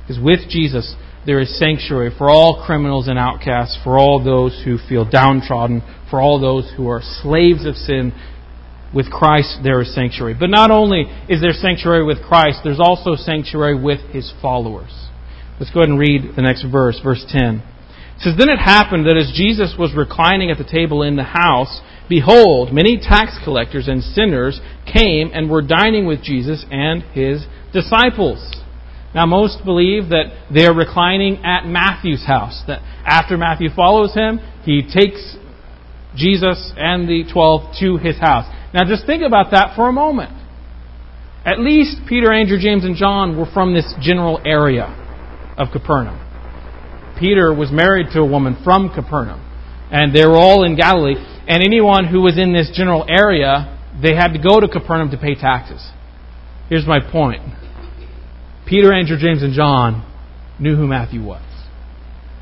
Because 0.02 0.22
with 0.22 0.50
Jesus, 0.50 0.96
there 1.26 1.40
is 1.40 1.58
sanctuary 1.58 2.12
for 2.18 2.30
all 2.30 2.64
criminals 2.66 3.08
and 3.08 3.18
outcasts, 3.18 3.78
for 3.84 3.98
all 3.98 4.24
those 4.24 4.62
who 4.66 4.78
feel 4.90 5.10
downtrodden, 5.10 5.82
for 6.10 6.22
all 6.22 6.40
those 6.40 6.72
who 6.76 6.88
are 6.88 7.02
slaves 7.02 7.66
of 7.66 7.76
sin. 7.76 8.14
With 8.94 9.10
Christ, 9.10 9.60
there 9.64 9.82
is 9.82 9.96
sanctuary. 9.96 10.36
But 10.38 10.50
not 10.50 10.70
only 10.70 11.06
is 11.30 11.40
there 11.40 11.54
sanctuary 11.54 12.04
with 12.04 12.22
Christ, 12.22 12.60
there's 12.64 12.80
also 12.80 13.16
sanctuary 13.16 13.80
with 13.80 14.02
his 14.12 14.34
followers. 14.42 14.92
Let's 15.60 15.72
go 15.72 15.80
ahead 15.80 15.90
and 15.90 16.00
read 16.00 16.36
the 16.36 16.42
next 16.42 16.66
verse, 16.70 17.00
verse 17.02 17.24
10. 17.30 17.64
Says, 18.22 18.36
Then 18.38 18.50
it 18.50 18.60
happened 18.60 19.08
that 19.08 19.18
as 19.18 19.34
Jesus 19.36 19.74
was 19.78 19.96
reclining 19.96 20.52
at 20.52 20.58
the 20.58 20.64
table 20.64 21.02
in 21.02 21.16
the 21.16 21.24
house, 21.24 21.82
behold, 22.08 22.72
many 22.72 22.98
tax 22.98 23.40
collectors 23.44 23.88
and 23.88 24.04
sinners 24.04 24.62
came 24.86 25.32
and 25.34 25.50
were 25.50 25.64
dining 25.64 26.06
with 26.06 26.22
Jesus 26.22 26.64
and 26.70 27.02
his 27.14 27.46
disciples. 27.74 28.38
Now, 29.16 29.26
most 29.26 29.66
believe 29.66 30.10
that 30.10 30.32
they're 30.54 30.74
reclining 30.74 31.44
at 31.44 31.66
Matthew's 31.66 32.26
house, 32.26 32.62
that 32.68 32.80
after 33.06 33.38
Matthew 33.38 33.70
follows 33.76 34.14
him, 34.14 34.40
he 34.64 34.84
takes 34.84 35.36
Jesus 36.16 36.72
and 36.78 37.10
the 37.10 37.26
twelve 37.32 37.76
to 37.80 37.98
his 37.98 38.20
house. 38.20 38.46
Now, 38.74 38.88
just 38.88 39.06
think 39.06 39.24
about 39.24 39.52
that 39.52 39.76
for 39.76 39.90
a 39.90 39.92
moment. 39.92 40.32
At 41.44 41.60
least 41.60 42.02
Peter, 42.08 42.32
Andrew, 42.32 42.60
James, 42.60 42.86
and 42.86 42.96
John 42.96 43.36
were 43.38 43.50
from 43.52 43.74
this 43.74 43.92
general 44.00 44.40
area 44.46 44.86
of 45.58 45.70
Capernaum. 45.74 46.21
Peter 47.22 47.54
was 47.54 47.72
married 47.72 48.08
to 48.14 48.20
a 48.20 48.26
woman 48.26 48.58
from 48.64 48.90
Capernaum. 48.90 49.40
And 49.92 50.16
they 50.16 50.26
were 50.26 50.38
all 50.38 50.66
in 50.66 50.76
Galilee. 50.76 51.16
And 51.48 51.64
anyone 51.64 52.08
who 52.08 52.22
was 52.22 52.38
in 52.38 52.52
this 52.52 52.72
general 52.74 53.06
area, 53.08 53.78
they 54.02 54.16
had 54.16 54.34
to 54.34 54.40
go 54.40 54.60
to 54.60 54.68
Capernaum 54.68 55.12
to 55.12 55.18
pay 55.18 55.36
taxes. 55.36 55.86
Here's 56.68 56.88
my 56.88 57.00
point 57.00 57.44
Peter, 58.66 58.92
Andrew, 58.94 59.18
James, 59.20 59.44
and 59.44 59.54
John 59.54 60.08
knew 60.60 60.76
who 60.76 60.88
Matthew 60.88 61.24
was. 61.24 61.44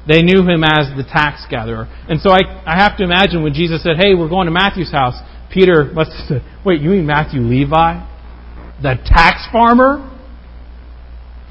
They 0.08 0.22
knew 0.22 0.42
him 0.42 0.64
as 0.64 0.96
the 0.96 1.04
tax 1.04 1.46
gatherer. 1.50 1.88
And 2.08 2.22
so 2.22 2.32
I, 2.32 2.40
I 2.66 2.80
have 2.80 2.98
to 2.98 3.04
imagine 3.04 3.44
when 3.44 3.54
Jesus 3.54 3.84
said, 3.84 3.98
Hey, 3.98 4.16
we're 4.16 4.30
going 4.30 4.46
to 4.46 4.52
Matthew's 4.52 4.92
house, 4.92 5.16
Peter 5.52 5.86
must 5.86 6.12
have 6.12 6.28
said, 6.28 6.44
Wait, 6.66 6.82
you 6.82 6.92
mean 6.92 7.06
Matthew 7.06 7.42
Levi? 7.42 8.06
The 8.82 8.96
tax 9.06 9.46
farmer? 9.52 10.19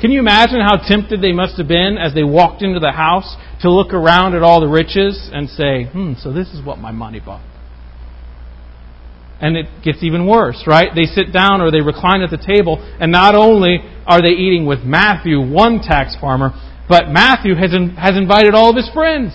Can 0.00 0.12
you 0.12 0.20
imagine 0.20 0.60
how 0.60 0.76
tempted 0.76 1.20
they 1.20 1.32
must 1.32 1.56
have 1.58 1.66
been 1.66 1.98
as 1.98 2.14
they 2.14 2.22
walked 2.22 2.62
into 2.62 2.78
the 2.78 2.92
house 2.92 3.36
to 3.62 3.70
look 3.70 3.92
around 3.92 4.36
at 4.36 4.42
all 4.42 4.60
the 4.60 4.68
riches 4.68 5.28
and 5.32 5.48
say, 5.48 5.84
hmm, 5.84 6.12
so 6.20 6.32
this 6.32 6.48
is 6.54 6.64
what 6.64 6.78
my 6.78 6.92
money 6.92 7.18
bought? 7.18 7.44
And 9.40 9.56
it 9.56 9.66
gets 9.82 10.02
even 10.02 10.26
worse, 10.26 10.64
right? 10.66 10.88
They 10.94 11.04
sit 11.04 11.32
down 11.32 11.60
or 11.60 11.70
they 11.70 11.80
recline 11.80 12.22
at 12.22 12.30
the 12.30 12.38
table, 12.38 12.78
and 13.00 13.10
not 13.10 13.34
only 13.34 13.78
are 14.06 14.22
they 14.22 14.34
eating 14.34 14.66
with 14.66 14.80
Matthew, 14.80 15.40
one 15.40 15.80
tax 15.80 16.16
farmer, 16.20 16.50
but 16.88 17.08
Matthew 17.10 17.54
has, 17.54 17.74
in, 17.74 17.90
has 17.90 18.16
invited 18.16 18.54
all 18.54 18.70
of 18.70 18.76
his 18.76 18.90
friends. 18.94 19.32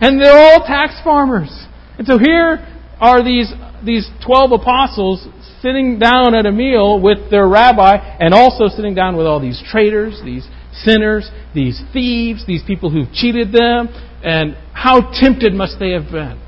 And 0.00 0.20
they're 0.20 0.36
all 0.36 0.64
tax 0.66 0.98
farmers. 1.04 1.50
And 1.98 2.06
so 2.06 2.18
here 2.18 2.66
are 3.00 3.22
these, 3.22 3.52
these 3.84 4.08
12 4.24 4.52
apostles 4.52 5.28
sitting 5.62 5.98
down 5.98 6.34
at 6.34 6.46
a 6.46 6.52
meal 6.52 7.00
with 7.00 7.30
their 7.30 7.46
rabbi 7.46 7.96
and 7.96 8.32
also 8.34 8.68
sitting 8.68 8.94
down 8.94 9.16
with 9.16 9.26
all 9.26 9.40
these 9.40 9.62
traitors, 9.70 10.20
these 10.24 10.46
sinners, 10.72 11.30
these 11.54 11.80
thieves, 11.92 12.46
these 12.46 12.62
people 12.66 12.90
who've 12.90 13.12
cheated 13.12 13.52
them, 13.52 13.88
and 14.22 14.56
how 14.72 15.12
tempted 15.12 15.52
must 15.52 15.78
they 15.78 15.90
have 15.90 16.10
been 16.10 16.40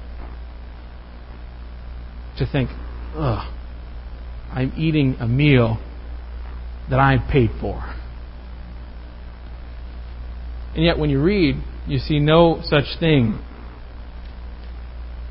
to 2.38 2.47
think, 2.50 2.71
ugh, 3.14 3.52
I'm 4.52 4.73
eating 4.76 5.16
a 5.21 5.26
meal 5.26 5.78
that 6.90 6.99
I 6.99 7.16
paid 7.31 7.50
for. 7.61 7.95
And 10.75 10.85
yet, 10.85 10.99
when 10.99 11.11
you 11.11 11.23
read, 11.23 11.57
you 11.87 11.99
see 11.99 12.19
no 12.19 12.61
such 12.64 12.99
thing. 12.99 13.38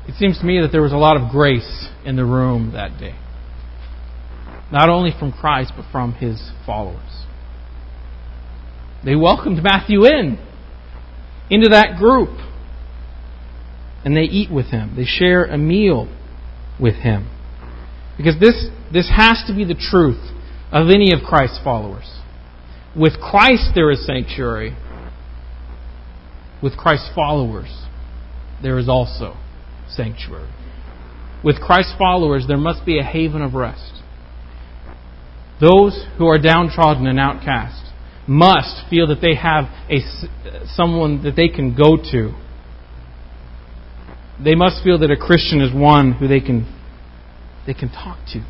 It 0.06 0.14
seems 0.14 0.38
to 0.38 0.44
me 0.44 0.60
that 0.60 0.70
there 0.70 0.82
was 0.82 0.92
a 0.92 0.96
lot 0.96 1.16
of 1.16 1.30
grace 1.30 1.88
in 2.04 2.16
the 2.16 2.24
room 2.24 2.72
that 2.74 2.98
day. 2.98 3.16
Not 4.70 4.88
only 4.88 5.10
from 5.18 5.32
Christ, 5.32 5.72
but 5.76 5.86
from 5.90 6.14
his 6.14 6.50
followers. 6.64 7.26
They 9.04 9.16
welcomed 9.16 9.62
Matthew 9.62 10.04
in, 10.04 10.38
into 11.50 11.70
that 11.70 11.96
group. 11.98 12.38
And 14.04 14.16
they 14.16 14.22
eat 14.22 14.50
with 14.50 14.66
him. 14.66 14.94
They 14.96 15.04
share 15.04 15.44
a 15.44 15.58
meal 15.58 16.08
with 16.80 16.94
him. 16.96 17.30
Because 18.16 18.38
this, 18.40 18.66
this 18.92 19.10
has 19.14 19.42
to 19.46 19.54
be 19.54 19.64
the 19.64 19.74
truth 19.74 20.32
of 20.70 20.88
any 20.88 21.12
of 21.12 21.20
Christ's 21.26 21.60
followers. 21.62 22.20
With 22.96 23.20
Christ, 23.20 23.70
there 23.74 23.90
is 23.90 24.04
sanctuary. 24.06 24.76
With 26.62 26.76
Christ's 26.76 27.10
followers, 27.14 27.86
there 28.62 28.78
is 28.78 28.88
also 28.88 29.36
sanctuary. 29.88 30.50
With 31.42 31.60
Christ's 31.60 31.94
followers, 31.98 32.44
there 32.46 32.56
must 32.56 32.86
be 32.86 32.98
a 32.98 33.02
haven 33.02 33.42
of 33.42 33.54
rest. 33.54 33.91
Those 35.62 36.06
who 36.18 36.26
are 36.26 36.38
downtrodden 36.38 37.06
and 37.06 37.20
outcast 37.20 37.92
must 38.26 38.82
feel 38.90 39.06
that 39.06 39.20
they 39.20 39.36
have 39.36 39.66
a, 39.88 40.00
someone 40.74 41.22
that 41.22 41.36
they 41.36 41.46
can 41.46 41.76
go 41.76 41.96
to. 41.96 42.34
They 44.42 44.56
must 44.56 44.82
feel 44.82 44.98
that 44.98 45.10
a 45.12 45.16
Christian 45.16 45.60
is 45.60 45.72
one 45.72 46.14
who 46.14 46.26
they 46.26 46.40
can, 46.40 46.66
they 47.64 47.74
can 47.74 47.90
talk 47.90 48.18
to. 48.32 48.44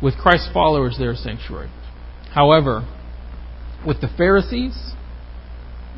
With 0.00 0.14
Christ's 0.16 0.50
followers, 0.52 0.96
there 1.00 1.10
is 1.10 1.24
sanctuary. 1.24 1.70
However, 2.32 2.88
with 3.84 4.00
the 4.00 4.08
Pharisees, 4.16 4.92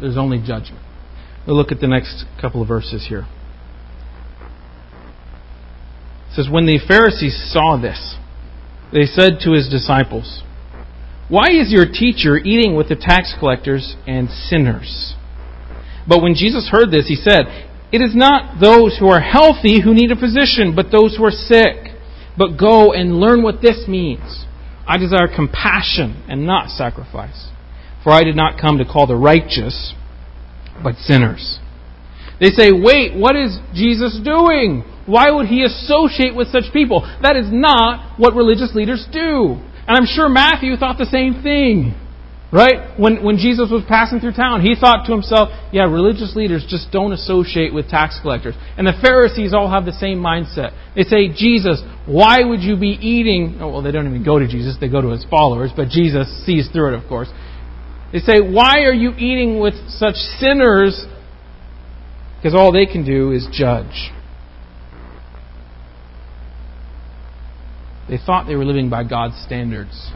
there's 0.00 0.16
only 0.16 0.38
judgment. 0.38 0.82
We'll 1.46 1.56
look 1.56 1.70
at 1.70 1.80
the 1.80 1.86
next 1.86 2.24
couple 2.40 2.62
of 2.62 2.68
verses 2.68 3.06
here. 3.10 3.26
Says, 6.34 6.48
When 6.50 6.66
the 6.66 6.80
Pharisees 6.86 7.50
saw 7.52 7.76
this, 7.80 8.16
they 8.92 9.06
said 9.06 9.38
to 9.40 9.52
his 9.52 9.68
disciples, 9.68 10.42
Why 11.28 11.50
is 11.50 11.72
your 11.72 11.86
teacher 11.86 12.36
eating 12.36 12.76
with 12.76 12.88
the 12.88 12.96
tax 12.96 13.34
collectors 13.38 13.96
and 14.06 14.28
sinners? 14.28 15.14
But 16.08 16.22
when 16.22 16.34
Jesus 16.34 16.68
heard 16.70 16.90
this, 16.90 17.08
he 17.08 17.16
said, 17.16 17.46
It 17.92 18.00
is 18.00 18.14
not 18.14 18.60
those 18.60 18.98
who 18.98 19.08
are 19.08 19.20
healthy 19.20 19.80
who 19.82 19.94
need 19.94 20.10
a 20.10 20.16
physician, 20.16 20.74
but 20.74 20.90
those 20.90 21.16
who 21.16 21.24
are 21.24 21.30
sick. 21.30 21.94
But 22.36 22.58
go 22.58 22.92
and 22.92 23.20
learn 23.20 23.42
what 23.42 23.62
this 23.62 23.86
means. 23.86 24.44
I 24.86 24.98
desire 24.98 25.28
compassion 25.34 26.24
and 26.28 26.46
not 26.46 26.68
sacrifice. 26.68 27.48
For 28.02 28.12
I 28.12 28.22
did 28.22 28.36
not 28.36 28.60
come 28.60 28.78
to 28.78 28.84
call 28.84 29.06
the 29.06 29.16
righteous, 29.16 29.94
but 30.82 30.96
sinners. 30.96 31.58
They 32.40 32.50
say, 32.50 32.70
wait, 32.72 33.14
what 33.14 33.36
is 33.36 33.58
Jesus 33.74 34.18
doing? 34.24 34.84
Why 35.06 35.30
would 35.30 35.46
he 35.46 35.62
associate 35.62 36.34
with 36.34 36.48
such 36.48 36.72
people? 36.72 37.02
That 37.22 37.36
is 37.36 37.46
not 37.50 38.18
what 38.18 38.34
religious 38.34 38.74
leaders 38.74 39.06
do. 39.12 39.60
And 39.86 39.96
I'm 39.96 40.06
sure 40.06 40.28
Matthew 40.28 40.76
thought 40.76 40.98
the 40.98 41.06
same 41.06 41.42
thing. 41.42 41.94
Right? 42.52 42.98
When, 43.00 43.24
when 43.24 43.36
Jesus 43.36 43.68
was 43.68 43.82
passing 43.88 44.20
through 44.20 44.34
town, 44.34 44.62
he 44.62 44.76
thought 44.78 45.06
to 45.06 45.12
himself, 45.12 45.48
yeah, 45.72 45.90
religious 45.90 46.36
leaders 46.36 46.64
just 46.68 46.92
don't 46.92 47.12
associate 47.12 47.74
with 47.74 47.88
tax 47.88 48.18
collectors. 48.22 48.54
And 48.78 48.86
the 48.86 48.94
Pharisees 49.02 49.52
all 49.52 49.68
have 49.68 49.84
the 49.84 49.92
same 49.98 50.22
mindset. 50.22 50.70
They 50.94 51.02
say, 51.02 51.34
Jesus, 51.34 51.82
why 52.06 52.44
would 52.44 52.60
you 52.60 52.76
be 52.76 52.94
eating? 52.94 53.58
Oh, 53.60 53.70
well, 53.70 53.82
they 53.82 53.90
don't 53.90 54.06
even 54.06 54.22
go 54.22 54.38
to 54.38 54.46
Jesus, 54.46 54.76
they 54.80 54.88
go 54.88 55.00
to 55.00 55.10
his 55.10 55.26
followers, 55.28 55.72
but 55.74 55.88
Jesus 55.88 56.30
sees 56.46 56.68
through 56.70 56.94
it, 56.94 57.02
of 57.02 57.08
course. 57.08 57.28
They 58.12 58.20
say, 58.20 58.38
why 58.38 58.86
are 58.86 58.94
you 58.94 59.10
eating 59.18 59.58
with 59.58 59.74
such 59.88 60.14
sinners? 60.38 60.94
Because 62.44 62.60
all 62.60 62.72
they 62.72 62.84
can 62.84 63.06
do 63.06 63.32
is 63.32 63.48
judge. 63.50 64.12
They 68.06 68.18
thought 68.18 68.46
they 68.46 68.54
were 68.54 68.66
living 68.66 68.90
by 68.90 69.04
God's 69.04 69.42
standards. 69.46 70.12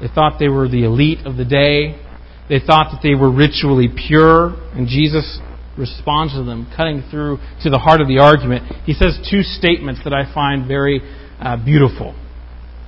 They 0.00 0.08
thought 0.08 0.38
they 0.40 0.48
were 0.48 0.66
the 0.66 0.84
elite 0.84 1.26
of 1.26 1.36
the 1.36 1.44
day. 1.44 2.00
They 2.48 2.58
thought 2.58 2.88
that 2.92 3.00
they 3.02 3.14
were 3.14 3.30
ritually 3.30 3.88
pure. 3.94 4.56
And 4.72 4.88
Jesus 4.88 5.40
responds 5.76 6.32
to 6.32 6.42
them, 6.42 6.72
cutting 6.74 7.02
through 7.10 7.36
to 7.64 7.68
the 7.68 7.78
heart 7.78 8.00
of 8.00 8.08
the 8.08 8.20
argument. 8.20 8.72
He 8.86 8.94
says 8.94 9.18
two 9.30 9.42
statements 9.42 10.00
that 10.04 10.14
I 10.14 10.32
find 10.32 10.66
very 10.66 11.02
uh, 11.38 11.62
beautiful. 11.62 12.14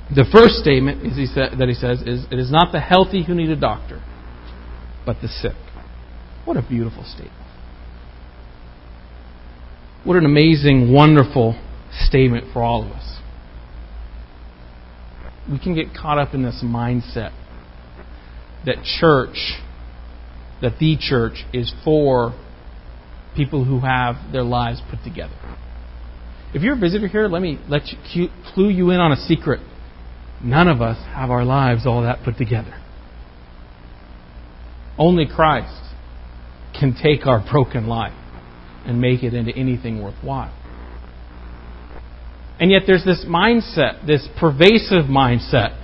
The 0.09 0.25
first 0.33 0.55
statement 0.55 1.03
he 1.13 1.27
said, 1.27 1.59
that 1.59 1.69
he 1.69 1.75
says 1.75 2.01
is, 2.01 2.25
It 2.33 2.39
is 2.39 2.51
not 2.51 2.73
the 2.73 2.81
healthy 2.81 3.25
who 3.27 3.35
need 3.35 3.51
a 3.51 3.61
doctor, 3.61 4.03
but 5.05 5.19
the 5.21 5.29
sick. 5.29 5.53
What 6.47 6.57
a 6.57 6.67
beautiful 6.67 7.05
statement. 7.05 7.46
What 10.07 10.17
an 10.17 10.25
amazing, 10.25 10.93
wonderful 10.93 11.61
statement 12.07 12.53
for 12.53 12.63
all 12.63 12.85
of 12.85 12.93
us 12.93 13.17
we 15.51 15.59
can 15.59 15.75
get 15.75 15.95
caught 15.95 16.19
up 16.19 16.35
in 16.35 16.43
this 16.43 16.61
mindset 16.65 17.33
that 18.65 18.83
church, 18.83 19.53
that 20.61 20.79
the 20.81 20.97
church 20.99 21.45
is 21.53 21.73
for 21.85 22.35
people 23.37 23.65
who 23.65 23.81
have 23.81 24.17
their 24.33 24.43
lives 24.43 24.81
put 24.91 25.03
together. 25.05 25.37
If 26.55 26.63
you're 26.63 26.75
a 26.75 26.79
visitor 26.79 27.07
here, 27.07 27.29
let 27.29 27.43
me 27.43 27.61
let 27.69 27.83
you 28.15 28.29
clue 28.55 28.71
you 28.71 28.91
in 28.91 28.99
on 28.99 29.13
a 29.13 29.17
secret. 29.17 29.61
None 30.43 30.69
of 30.69 30.81
us 30.81 30.97
have 31.15 31.31
our 31.31 31.45
lives 31.45 31.87
all 31.87 32.03
that 32.03 32.25
put 32.25 32.37
together. 32.39 32.83
Only 34.99 35.27
Christ 35.27 35.95
can 36.79 36.97
take 37.01 37.27
our 37.27 37.45
broken 37.51 37.87
life 37.87 38.15
and 38.87 39.01
make 39.01 39.23
it 39.23 39.35
into 39.35 39.53
anything 39.57 40.03
worthwhile. 40.03 40.55
And 42.59 42.71
yet 42.71 42.83
there's 42.87 43.05
this 43.05 43.25
mindset, 43.29 44.07
this 44.07 44.29
pervasive 44.39 45.05
mindset, 45.11 45.77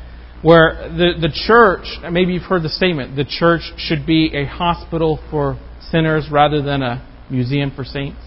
where 0.42 0.88
the, 0.88 1.12
the 1.20 1.30
church, 1.46 1.84
maybe 2.10 2.32
you've 2.32 2.44
heard 2.44 2.62
the 2.62 2.68
statement, 2.68 3.14
the 3.14 3.24
church 3.24 3.62
should 3.76 4.06
be 4.06 4.32
a 4.34 4.46
hospital 4.46 5.20
for 5.30 5.58
sinners 5.90 6.28
rather 6.32 6.62
than 6.62 6.82
a 6.82 7.06
museum 7.30 7.72
for 7.74 7.84
saints. 7.84 8.20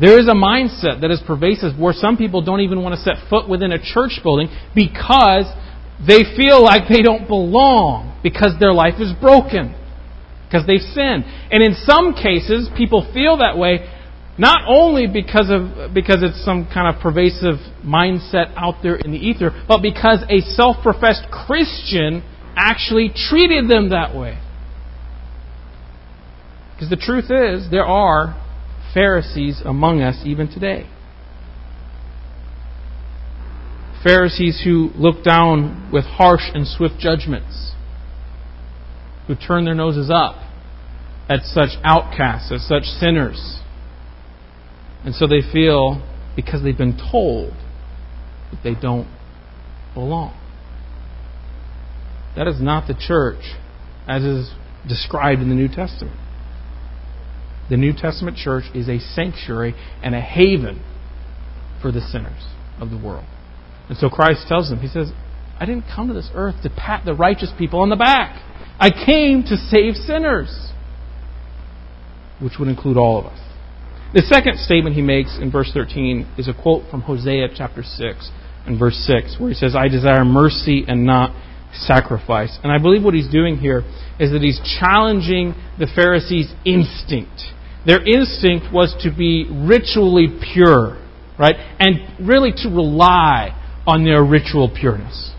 There 0.00 0.18
is 0.18 0.26
a 0.26 0.34
mindset 0.34 1.02
that 1.02 1.10
is 1.12 1.22
pervasive 1.24 1.78
where 1.78 1.92
some 1.92 2.16
people 2.16 2.42
don't 2.42 2.60
even 2.60 2.82
want 2.82 2.96
to 2.96 3.00
set 3.00 3.28
foot 3.30 3.48
within 3.48 3.70
a 3.70 3.78
church 3.78 4.18
building 4.24 4.48
because 4.74 5.46
they 6.04 6.24
feel 6.36 6.62
like 6.62 6.88
they 6.88 7.02
don't 7.02 7.28
belong 7.28 8.18
because 8.22 8.54
their 8.58 8.72
life 8.72 8.98
is 8.98 9.12
broken, 9.20 9.76
because 10.54 10.66
they've 10.68 10.80
sinned. 10.80 11.24
And 11.50 11.62
in 11.62 11.74
some 11.74 12.14
cases, 12.14 12.70
people 12.76 13.10
feel 13.12 13.38
that 13.38 13.58
way 13.58 13.90
not 14.38 14.60
only 14.68 15.06
because 15.06 15.50
of 15.50 15.92
because 15.94 16.22
it's 16.22 16.44
some 16.44 16.68
kind 16.72 16.94
of 16.94 17.00
pervasive 17.00 17.56
mindset 17.84 18.52
out 18.56 18.76
there 18.82 18.96
in 18.96 19.10
the 19.10 19.18
ether, 19.18 19.50
but 19.66 19.80
because 19.80 20.24
a 20.28 20.40
self-professed 20.40 21.26
Christian 21.30 22.22
actually 22.56 23.10
treated 23.14 23.68
them 23.68 23.90
that 23.90 24.14
way. 24.14 24.38
Because 26.74 26.90
the 26.90 26.96
truth 26.96 27.30
is, 27.30 27.70
there 27.70 27.86
are 27.86 28.40
Pharisees 28.92 29.62
among 29.64 30.02
us 30.02 30.22
even 30.24 30.48
today. 30.48 30.88
Pharisees 34.04 34.62
who 34.64 34.90
look 34.96 35.24
down 35.24 35.90
with 35.92 36.04
harsh 36.04 36.50
and 36.52 36.66
swift 36.66 36.98
judgments, 36.98 37.73
who 39.26 39.34
turn 39.34 39.64
their 39.64 39.74
noses 39.74 40.10
up 40.12 40.36
at 41.28 41.44
such 41.44 41.70
outcasts, 41.82 42.52
at 42.52 42.60
such 42.60 42.84
sinners 42.84 43.60
and 45.04 45.14
so 45.14 45.26
they 45.26 45.42
feel, 45.52 46.02
because 46.34 46.62
they've 46.62 46.76
been 46.76 46.98
told, 47.10 47.52
that 48.50 48.60
they 48.64 48.74
don't 48.74 49.06
belong. 49.92 50.34
That 52.36 52.48
is 52.48 52.60
not 52.60 52.88
the 52.88 52.94
church 52.94 53.42
as 54.08 54.24
is 54.24 54.50
described 54.88 55.40
in 55.40 55.50
the 55.50 55.54
New 55.54 55.68
Testament. 55.68 56.18
The 57.70 57.76
New 57.76 57.92
Testament 57.92 58.36
church 58.36 58.64
is 58.74 58.88
a 58.88 58.98
sanctuary 58.98 59.74
and 60.02 60.14
a 60.14 60.20
haven 60.20 60.82
for 61.80 61.92
the 61.92 62.00
sinners 62.00 62.48
of 62.80 62.90
the 62.90 62.98
world. 62.98 63.24
And 63.88 63.96
so 63.98 64.08
Christ 64.08 64.46
tells 64.48 64.70
them, 64.70 64.80
He 64.80 64.88
says, 64.88 65.12
I 65.60 65.66
didn't 65.66 65.84
come 65.94 66.08
to 66.08 66.14
this 66.14 66.30
earth 66.34 66.56
to 66.62 66.70
pat 66.70 67.04
the 67.04 67.14
righteous 67.14 67.52
people 67.58 67.80
on 67.80 67.90
the 67.90 67.96
back. 67.96 68.42
I 68.78 68.90
came 68.90 69.42
to 69.44 69.56
save 69.56 69.94
sinners, 69.94 70.72
which 72.40 72.54
would 72.58 72.68
include 72.68 72.96
all 72.96 73.18
of 73.18 73.26
us. 73.26 73.38
The 74.14 74.22
second 74.22 74.58
statement 74.58 74.94
he 74.94 75.02
makes 75.02 75.38
in 75.40 75.50
verse 75.50 75.70
13 75.74 76.34
is 76.38 76.48
a 76.48 76.54
quote 76.54 76.88
from 76.90 77.02
Hosea 77.02 77.48
chapter 77.56 77.82
6 77.82 78.30
and 78.66 78.78
verse 78.78 78.96
6, 79.06 79.36
where 79.38 79.48
he 79.48 79.54
says, 79.54 79.74
I 79.76 79.88
desire 79.88 80.24
mercy 80.24 80.84
and 80.86 81.04
not 81.04 81.34
sacrifice. 81.72 82.56
And 82.62 82.72
I 82.72 82.78
believe 82.78 83.02
what 83.02 83.14
he's 83.14 83.28
doing 83.28 83.56
here 83.56 83.82
is 84.20 84.30
that 84.30 84.40
he's 84.42 84.60
challenging 84.78 85.54
the 85.78 85.88
Pharisees' 85.92 86.52
instinct. 86.64 87.42
Their 87.86 88.00
instinct 88.06 88.72
was 88.72 88.94
to 89.02 89.10
be 89.14 89.46
ritually 89.50 90.28
pure, 90.54 91.02
right? 91.38 91.56
And 91.78 92.26
really 92.26 92.52
to 92.62 92.68
rely 92.68 93.60
on 93.86 94.04
their 94.04 94.24
ritual 94.24 94.70
pureness. 94.74 95.32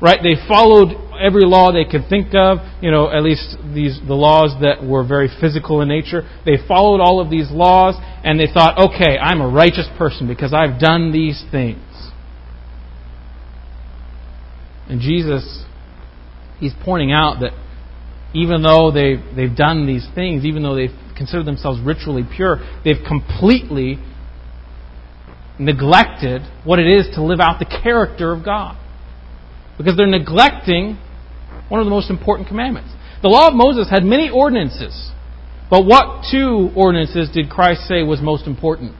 Right? 0.00 0.18
They 0.22 0.34
followed 0.48 1.09
every 1.20 1.44
law 1.44 1.72
they 1.72 1.84
could 1.84 2.08
think 2.08 2.34
of, 2.34 2.58
you 2.80 2.90
know, 2.90 3.10
at 3.10 3.22
least 3.22 3.56
these 3.74 3.98
the 4.06 4.14
laws 4.14 4.54
that 4.62 4.84
were 4.84 5.04
very 5.06 5.28
physical 5.40 5.80
in 5.82 5.88
nature. 5.88 6.22
They 6.44 6.56
followed 6.66 7.00
all 7.00 7.20
of 7.20 7.30
these 7.30 7.50
laws 7.50 7.94
and 8.24 8.38
they 8.38 8.46
thought, 8.46 8.78
"Okay, 8.78 9.18
I'm 9.18 9.40
a 9.40 9.48
righteous 9.48 9.88
person 9.98 10.26
because 10.26 10.52
I've 10.52 10.80
done 10.80 11.12
these 11.12 11.42
things." 11.50 11.80
And 14.88 15.00
Jesus 15.00 15.64
he's 16.60 16.74
pointing 16.84 17.10
out 17.10 17.40
that 17.40 17.52
even 18.34 18.62
though 18.62 18.92
they 18.92 19.16
they've 19.34 19.56
done 19.56 19.86
these 19.86 20.06
things, 20.14 20.44
even 20.44 20.62
though 20.62 20.76
they've 20.76 20.96
considered 21.16 21.46
themselves 21.46 21.80
ritually 21.80 22.22
pure, 22.36 22.58
they've 22.84 23.02
completely 23.06 23.98
neglected 25.58 26.42
what 26.64 26.78
it 26.78 26.86
is 26.86 27.14
to 27.14 27.22
live 27.22 27.40
out 27.40 27.58
the 27.58 27.80
character 27.82 28.32
of 28.32 28.44
God 28.44 28.76
because 29.76 29.96
they're 29.96 30.06
neglecting 30.06 30.96
one 31.70 31.80
of 31.80 31.86
the 31.86 31.90
most 31.90 32.10
important 32.10 32.48
commandments. 32.48 32.90
The 33.22 33.28
law 33.28 33.48
of 33.48 33.54
Moses 33.54 33.88
had 33.88 34.04
many 34.04 34.28
ordinances, 34.28 35.12
but 35.70 35.86
what 35.86 36.26
two 36.30 36.70
ordinances 36.76 37.30
did 37.32 37.48
Christ 37.48 37.88
say 37.88 38.02
was 38.02 38.20
most 38.20 38.46
important? 38.46 38.96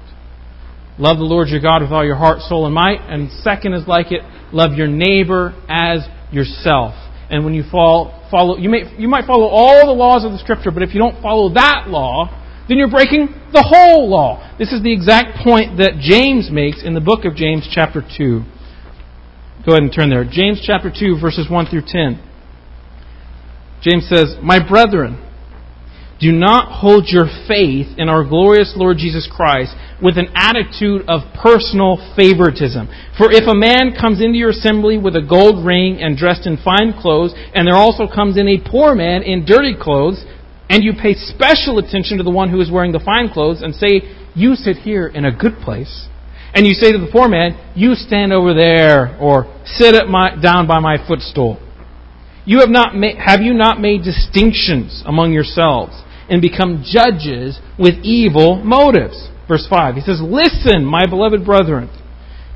Love 0.98 1.16
the 1.16 1.24
Lord 1.24 1.48
your 1.48 1.60
God 1.60 1.82
with 1.82 1.92
all 1.92 2.04
your 2.04 2.16
heart, 2.16 2.40
soul, 2.40 2.66
and 2.66 2.74
might. 2.74 3.00
And 3.00 3.32
second 3.42 3.72
is 3.72 3.88
like 3.88 4.12
it, 4.12 4.20
love 4.52 4.72
your 4.76 4.86
neighbor 4.86 5.56
as 5.68 6.06
yourself. 6.30 6.94
And 7.30 7.44
when 7.44 7.54
you 7.54 7.64
fall, 7.70 8.26
follow, 8.30 8.58
you, 8.58 8.68
may, 8.68 8.84
you 8.98 9.08
might 9.08 9.24
follow 9.24 9.46
all 9.46 9.86
the 9.86 9.96
laws 9.96 10.24
of 10.24 10.32
the 10.32 10.38
Scripture, 10.38 10.70
but 10.70 10.82
if 10.82 10.92
you 10.92 11.00
don't 11.00 11.20
follow 11.22 11.54
that 11.54 11.84
law, 11.88 12.28
then 12.68 12.76
you're 12.76 12.90
breaking 12.90 13.28
the 13.52 13.64
whole 13.66 14.10
law. 14.10 14.54
This 14.58 14.72
is 14.72 14.82
the 14.82 14.92
exact 14.92 15.42
point 15.42 15.78
that 15.78 15.98
James 15.98 16.50
makes 16.52 16.84
in 16.84 16.94
the 16.94 17.00
book 17.00 17.24
of 17.24 17.34
James, 17.34 17.66
chapter 17.72 18.02
2. 18.02 18.44
Go 19.64 19.72
ahead 19.72 19.82
and 19.82 19.92
turn 19.92 20.10
there. 20.10 20.24
James 20.24 20.62
chapter 20.62 20.92
2, 20.92 21.18
verses 21.20 21.48
1 21.50 21.66
through 21.66 21.82
10. 21.86 22.29
James 23.82 24.08
says, 24.08 24.36
My 24.42 24.60
brethren, 24.60 25.26
do 26.20 26.32
not 26.32 26.80
hold 26.84 27.08
your 27.08 27.24
faith 27.48 27.96
in 27.96 28.10
our 28.10 28.24
glorious 28.24 28.74
Lord 28.76 28.98
Jesus 28.98 29.26
Christ 29.26 29.74
with 30.02 30.18
an 30.18 30.28
attitude 30.34 31.08
of 31.08 31.32
personal 31.32 31.96
favoritism. 32.14 32.88
For 33.16 33.32
if 33.32 33.48
a 33.48 33.56
man 33.56 33.96
comes 33.98 34.20
into 34.20 34.36
your 34.36 34.50
assembly 34.50 34.98
with 34.98 35.16
a 35.16 35.24
gold 35.24 35.64
ring 35.64 35.96
and 36.00 36.16
dressed 36.16 36.46
in 36.46 36.60
fine 36.60 36.92
clothes, 37.00 37.32
and 37.54 37.66
there 37.66 37.76
also 37.76 38.06
comes 38.06 38.36
in 38.36 38.48
a 38.48 38.60
poor 38.60 38.94
man 38.94 39.22
in 39.22 39.46
dirty 39.46 39.74
clothes, 39.74 40.22
and 40.68 40.84
you 40.84 40.92
pay 40.92 41.14
special 41.14 41.78
attention 41.78 42.18
to 42.18 42.22
the 42.22 42.30
one 42.30 42.50
who 42.50 42.60
is 42.60 42.70
wearing 42.70 42.92
the 42.92 43.00
fine 43.00 43.30
clothes 43.30 43.62
and 43.62 43.74
say, 43.74 44.02
You 44.34 44.56
sit 44.56 44.76
here 44.76 45.06
in 45.06 45.24
a 45.24 45.34
good 45.34 45.56
place, 45.64 46.06
and 46.52 46.66
you 46.66 46.74
say 46.74 46.92
to 46.92 46.98
the 46.98 47.10
poor 47.10 47.28
man, 47.28 47.72
You 47.74 47.94
stand 47.94 48.32
over 48.32 48.52
there, 48.52 49.16
or 49.18 49.48
sit 49.64 49.94
at 49.94 50.06
my, 50.06 50.36
down 50.36 50.66
by 50.66 50.80
my 50.80 50.96
footstool. 51.08 51.58
You 52.50 52.58
have, 52.58 52.68
not 52.68 52.96
ma- 52.96 53.14
have 53.14 53.42
you 53.42 53.54
not 53.54 53.80
made 53.80 54.02
distinctions 54.02 55.04
among 55.06 55.30
yourselves 55.30 55.94
and 56.28 56.42
become 56.42 56.82
judges 56.82 57.60
with 57.78 58.02
evil 58.02 58.56
motives? 58.56 59.30
Verse 59.46 59.68
5. 59.70 59.94
He 59.94 60.00
says, 60.00 60.18
Listen, 60.20 60.84
my 60.84 61.06
beloved 61.06 61.44
brethren. 61.44 61.88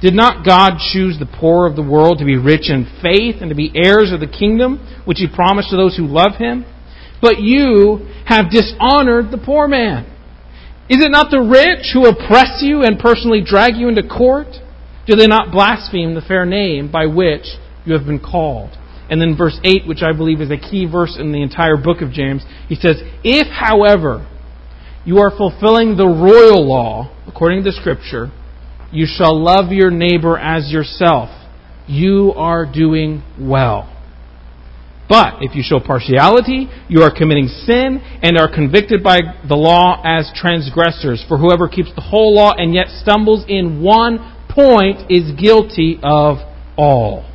Did 0.02 0.14
not 0.14 0.44
God 0.44 0.82
choose 0.82 1.16
the 1.20 1.30
poor 1.30 1.68
of 1.70 1.76
the 1.76 1.86
world 1.86 2.18
to 2.18 2.24
be 2.24 2.36
rich 2.36 2.74
in 2.74 2.90
faith 3.00 3.36
and 3.38 3.50
to 3.50 3.54
be 3.54 3.70
heirs 3.72 4.10
of 4.10 4.18
the 4.18 4.26
kingdom, 4.26 4.82
which 5.04 5.18
he 5.18 5.28
promised 5.32 5.70
to 5.70 5.76
those 5.76 5.96
who 5.96 6.08
love 6.08 6.42
him? 6.42 6.66
But 7.22 7.38
you 7.38 8.02
have 8.26 8.50
dishonored 8.50 9.30
the 9.30 9.38
poor 9.46 9.68
man. 9.68 10.10
Is 10.90 11.06
it 11.06 11.12
not 11.12 11.30
the 11.30 11.38
rich 11.38 11.94
who 11.94 12.10
oppress 12.10 12.66
you 12.66 12.82
and 12.82 12.98
personally 12.98 13.46
drag 13.46 13.76
you 13.76 13.86
into 13.86 14.02
court? 14.02 14.58
Do 15.06 15.14
they 15.14 15.28
not 15.28 15.52
blaspheme 15.52 16.16
the 16.16 16.26
fair 16.26 16.44
name 16.44 16.90
by 16.90 17.06
which 17.06 17.46
you 17.86 17.94
have 17.94 18.06
been 18.06 18.18
called? 18.18 18.76
And 19.10 19.20
then 19.20 19.36
verse 19.36 19.58
8, 19.62 19.86
which 19.86 20.02
I 20.02 20.12
believe 20.16 20.40
is 20.40 20.50
a 20.50 20.56
key 20.56 20.86
verse 20.90 21.16
in 21.18 21.32
the 21.32 21.42
entire 21.42 21.76
book 21.76 22.00
of 22.00 22.10
James, 22.10 22.42
he 22.68 22.74
says, 22.74 22.96
If, 23.22 23.48
however, 23.48 24.26
you 25.04 25.18
are 25.18 25.30
fulfilling 25.30 25.96
the 25.96 26.06
royal 26.06 26.66
law, 26.66 27.14
according 27.26 27.64
to 27.64 27.72
Scripture, 27.72 28.32
you 28.90 29.06
shall 29.06 29.38
love 29.38 29.72
your 29.72 29.90
neighbor 29.90 30.38
as 30.38 30.70
yourself. 30.70 31.28
You 31.86 32.32
are 32.36 32.64
doing 32.64 33.22
well. 33.38 33.90
But 35.06 35.42
if 35.42 35.54
you 35.54 35.62
show 35.62 35.80
partiality, 35.80 36.68
you 36.88 37.02
are 37.02 37.14
committing 37.14 37.48
sin 37.48 38.00
and 38.22 38.38
are 38.38 38.48
convicted 38.52 39.02
by 39.02 39.18
the 39.46 39.54
law 39.54 40.00
as 40.02 40.32
transgressors. 40.34 41.22
For 41.28 41.36
whoever 41.36 41.68
keeps 41.68 41.94
the 41.94 42.00
whole 42.00 42.34
law 42.34 42.54
and 42.56 42.72
yet 42.72 42.86
stumbles 42.88 43.44
in 43.46 43.82
one 43.82 44.46
point 44.48 45.10
is 45.10 45.32
guilty 45.38 46.00
of 46.02 46.38
all. 46.78 47.33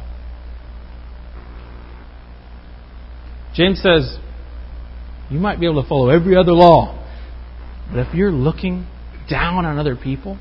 James 3.55 3.81
says, 3.81 4.17
you 5.29 5.39
might 5.39 5.59
be 5.59 5.65
able 5.67 5.81
to 5.81 5.87
follow 5.87 6.09
every 6.09 6.35
other 6.35 6.51
law, 6.51 6.95
but 7.91 7.99
if 7.99 8.13
you're 8.13 8.31
looking 8.31 8.87
down 9.29 9.65
on 9.65 9.77
other 9.77 9.95
people, 9.95 10.39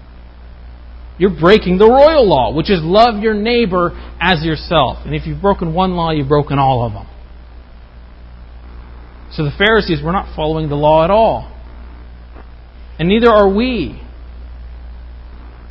you're 1.19 1.37
breaking 1.39 1.79
the 1.79 1.87
royal 1.89 2.29
law, 2.29 2.55
which 2.55 2.71
is 2.71 2.79
love 2.81 3.23
your 3.23 3.35
neighbor 3.35 3.91
as 4.21 4.45
yourself. 4.45 4.99
And 5.05 5.15
if 5.15 5.27
you've 5.27 5.43
broken 5.43 5.75
one 5.75 5.95
law, 5.95 6.13
you've 6.13 6.29
broken 6.29 6.59
all 6.59 6.87
of 6.87 6.93
them. 6.93 7.07
So 9.33 9.45
the 9.45 9.53
Pharisees 9.59 10.03
were 10.03 10.13
not 10.13 10.35
following 10.35 10.69
the 10.69 10.77
law 10.77 11.05
at 11.05 11.11
all. 11.11 11.55
And 12.99 13.09
neither 13.09 13.29
are 13.31 13.49
we. 13.53 14.01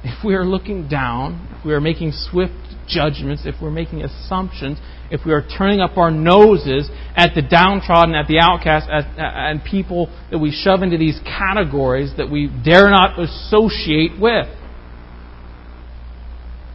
If 0.04 0.24
we 0.24 0.36
are 0.36 0.46
looking 0.46 0.88
down, 0.88 1.48
if 1.58 1.66
we 1.66 1.74
are 1.74 1.82
making 1.82 2.12
swift 2.14 2.54
judgments, 2.88 3.44
if 3.46 3.56
we're 3.62 3.72
making 3.72 4.02
assumptions, 4.02 4.80
if 5.12 5.22
we 5.26 5.32
are 5.34 5.46
turning 5.58 5.80
up 5.80 5.98
our 5.98 6.12
noses 6.12 6.90
at 7.16 7.34
the 7.36 7.42
downtrodden, 7.42 8.16
at 8.16 8.28
the 8.28 8.40
outcast, 8.40 8.90
at, 8.90 9.06
and 9.18 9.64
people 9.64 10.10
that 10.32 10.38
we 10.38 10.52
shove 10.52 10.82
into 10.82 10.98
these 10.98 11.20
categories 11.24 12.12
that 12.18 12.30
we 12.30 12.48
dare 12.48 12.90
not 12.90 13.20
associate 13.20 14.20
with. 14.20 14.48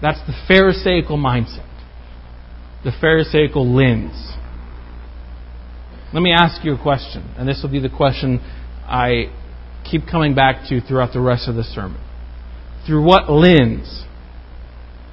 That's 0.01 0.21
the 0.27 0.35
Pharisaical 0.49 1.17
mindset, 1.17 1.69
the 2.85 2.93
Pharisaical 3.01 3.67
lens. 3.75 4.33
Let 6.13 6.23
me 6.23 6.33
ask 6.33 6.65
you 6.65 6.75
a 6.75 6.83
question, 6.83 7.35
and 7.39 7.49
this 7.49 7.61
will 7.63 7.71
be 7.71 7.81
the 7.81 7.89
question 7.89 8.41
I 8.85 9.33
keep 9.89 10.07
coming 10.11 10.35
back 10.35 10.69
to 10.69 10.81
throughout 10.81 11.13
the 11.13 11.21
rest 11.21 11.49
of 11.49 11.55
the 11.55 11.63
sermon. 11.63 12.01
Through 12.87 13.05
what 13.05 13.31
lens 13.31 14.05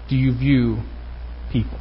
do 0.10 0.16
you 0.16 0.38
view 0.38 0.78
people? 1.52 1.80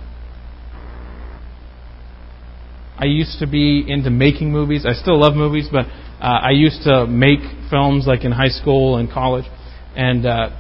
I 2.98 3.04
used 3.04 3.38
to 3.38 3.46
be 3.46 3.84
into 3.86 4.10
making 4.10 4.50
movies. 4.50 4.84
I 4.84 4.92
still 4.92 5.20
love 5.20 5.34
movies, 5.34 5.68
but 5.70 5.86
uh, 5.86 6.40
I 6.42 6.50
used 6.50 6.82
to 6.82 7.06
make 7.06 7.38
films 7.70 8.06
like 8.06 8.24
in 8.24 8.32
high 8.32 8.48
school 8.48 8.96
and 8.96 9.08
college. 9.10 9.44
And 9.94 10.26
uh, 10.26 10.50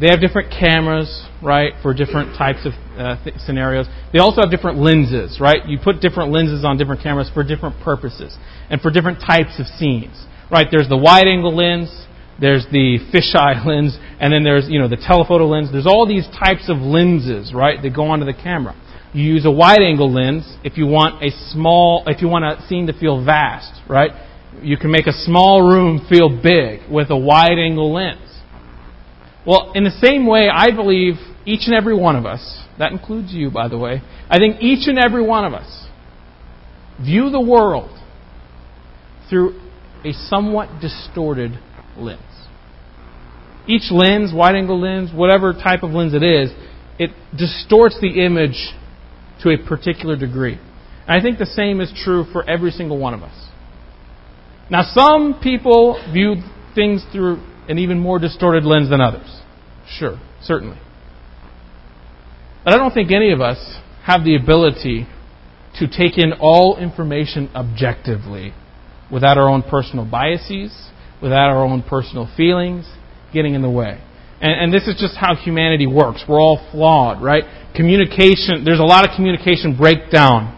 they 0.00 0.08
have 0.08 0.20
different 0.20 0.50
cameras, 0.50 1.26
right, 1.42 1.72
for 1.82 1.92
different 1.92 2.38
types 2.38 2.64
of 2.64 2.72
uh, 2.96 3.22
th- 3.24 3.36
scenarios. 3.44 3.86
They 4.12 4.20
also 4.20 4.40
have 4.42 4.50
different 4.50 4.78
lenses, 4.78 5.38
right? 5.40 5.66
You 5.66 5.78
put 5.82 6.00
different 6.00 6.30
lenses 6.30 6.64
on 6.64 6.78
different 6.78 7.02
cameras 7.02 7.30
for 7.34 7.42
different 7.42 7.82
purposes 7.82 8.36
and 8.70 8.80
for 8.80 8.90
different 8.90 9.18
types 9.18 9.58
of 9.58 9.66
scenes, 9.66 10.24
right? 10.50 10.68
There's 10.70 10.88
the 10.88 10.96
wide 10.96 11.26
angle 11.26 11.54
lens, 11.54 12.06
there's 12.40 12.64
the 12.72 12.98
fisheye 13.12 13.64
lens, 13.66 13.98
and 14.18 14.32
then 14.32 14.42
there's, 14.42 14.68
you 14.68 14.78
know, 14.78 14.88
the 14.88 14.96
telephoto 14.96 15.46
lens. 15.46 15.70
There's 15.70 15.86
all 15.86 16.06
these 16.06 16.26
types 16.26 16.68
of 16.68 16.78
lenses, 16.78 17.52
right, 17.54 17.80
that 17.82 17.94
go 17.94 18.06
onto 18.06 18.24
the 18.24 18.34
camera. 18.34 18.74
You 19.12 19.24
use 19.24 19.44
a 19.44 19.50
wide 19.50 19.80
angle 19.80 20.12
lens 20.12 20.56
if 20.62 20.78
you 20.78 20.86
want 20.86 21.22
a 21.22 21.30
small, 21.50 22.04
if 22.06 22.22
you 22.22 22.28
want 22.28 22.44
a 22.44 22.66
scene 22.68 22.86
to 22.86 22.92
feel 22.92 23.24
vast, 23.24 23.82
right? 23.88 24.10
You 24.62 24.76
can 24.76 24.90
make 24.90 25.06
a 25.06 25.12
small 25.12 25.68
room 25.68 26.06
feel 26.08 26.28
big 26.28 26.88
with 26.90 27.10
a 27.10 27.16
wide 27.16 27.58
angle 27.58 27.92
lens. 27.92 28.40
Well, 29.46 29.72
in 29.74 29.84
the 29.84 29.90
same 29.90 30.26
way, 30.26 30.48
I 30.52 30.70
believe 30.70 31.14
each 31.44 31.62
and 31.66 31.74
every 31.74 31.96
one 31.96 32.14
of 32.14 32.26
us, 32.26 32.62
that 32.78 32.92
includes 32.92 33.32
you, 33.32 33.50
by 33.50 33.68
the 33.68 33.78
way, 33.78 34.02
I 34.28 34.38
think 34.38 34.60
each 34.60 34.86
and 34.86 34.98
every 34.98 35.22
one 35.22 35.44
of 35.44 35.54
us 35.54 35.88
view 37.00 37.30
the 37.30 37.40
world 37.40 37.90
through 39.28 39.58
a 40.04 40.12
somewhat 40.12 40.80
distorted 40.80 41.58
lens. 41.96 42.29
Each 43.66 43.90
lens, 43.90 44.32
wide 44.34 44.54
angle 44.54 44.80
lens, 44.80 45.10
whatever 45.14 45.52
type 45.52 45.82
of 45.82 45.90
lens 45.90 46.14
it 46.14 46.22
is, 46.22 46.50
it 46.98 47.10
distorts 47.36 47.98
the 48.00 48.24
image 48.24 48.74
to 49.42 49.50
a 49.50 49.58
particular 49.58 50.16
degree. 50.16 50.58
And 51.06 51.18
I 51.18 51.22
think 51.22 51.38
the 51.38 51.46
same 51.46 51.80
is 51.80 51.92
true 52.04 52.24
for 52.32 52.48
every 52.48 52.70
single 52.70 52.98
one 52.98 53.14
of 53.14 53.22
us. 53.22 53.48
Now, 54.70 54.82
some 54.82 55.40
people 55.42 56.00
view 56.12 56.36
things 56.74 57.04
through 57.12 57.42
an 57.68 57.78
even 57.78 57.98
more 57.98 58.18
distorted 58.18 58.64
lens 58.64 58.90
than 58.90 59.00
others. 59.00 59.40
Sure, 59.88 60.20
certainly. 60.42 60.78
But 62.64 62.74
I 62.74 62.76
don't 62.76 62.92
think 62.92 63.10
any 63.10 63.32
of 63.32 63.40
us 63.40 63.78
have 64.04 64.24
the 64.24 64.36
ability 64.36 65.06
to 65.78 65.86
take 65.86 66.18
in 66.18 66.32
all 66.40 66.76
information 66.78 67.50
objectively 67.54 68.52
without 69.10 69.38
our 69.38 69.48
own 69.48 69.62
personal 69.62 70.04
biases, 70.04 70.90
without 71.22 71.50
our 71.50 71.64
own 71.64 71.82
personal 71.82 72.30
feelings 72.36 72.86
getting 73.32 73.54
in 73.54 73.62
the 73.62 73.70
way. 73.70 74.00
And, 74.40 74.64
and, 74.64 74.74
this 74.74 74.88
is 74.88 74.98
just 74.98 75.16
how 75.16 75.34
humanity 75.34 75.86
works. 75.86 76.24
We're 76.26 76.40
all 76.40 76.66
flawed, 76.72 77.22
right? 77.22 77.44
Communication, 77.74 78.64
there's 78.64 78.80
a 78.80 78.84
lot 78.84 79.06
of 79.06 79.14
communication 79.14 79.76
breakdown 79.76 80.56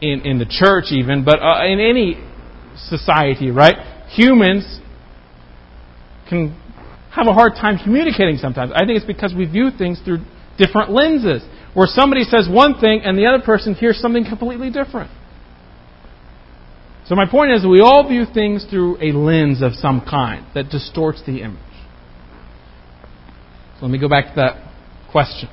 in, 0.00 0.22
in 0.24 0.38
the 0.38 0.46
church, 0.46 0.86
even, 0.90 1.24
but 1.24 1.40
uh, 1.40 1.64
in 1.64 1.78
any 1.78 2.18
society, 2.76 3.50
right? 3.50 3.76
Humans 4.16 4.80
can 6.28 6.60
have 7.14 7.28
a 7.28 7.32
hard 7.32 7.52
time 7.54 7.78
communicating 7.82 8.36
sometimes. 8.38 8.72
I 8.74 8.84
think 8.84 8.96
it's 8.98 9.06
because 9.06 9.32
we 9.36 9.46
view 9.46 9.70
things 9.76 10.00
through 10.04 10.18
different 10.58 10.90
lenses, 10.90 11.44
where 11.74 11.86
somebody 11.86 12.24
says 12.24 12.48
one 12.50 12.80
thing 12.80 13.02
and 13.04 13.16
the 13.16 13.26
other 13.26 13.44
person 13.44 13.74
hears 13.74 13.98
something 13.98 14.24
completely 14.24 14.70
different. 14.70 15.10
So 17.06 17.14
my 17.14 17.26
point 17.30 17.52
is, 17.52 17.66
we 17.66 17.80
all 17.80 18.08
view 18.08 18.24
things 18.32 18.66
through 18.68 18.96
a 19.02 19.12
lens 19.12 19.62
of 19.62 19.74
some 19.74 20.00
kind 20.00 20.46
that 20.54 20.70
distorts 20.70 21.22
the 21.26 21.42
image. 21.42 21.60
So 23.78 23.86
let 23.86 23.90
me 23.90 23.98
go 23.98 24.08
back 24.08 24.26
to 24.26 24.32
that 24.36 24.72
question. 25.10 25.48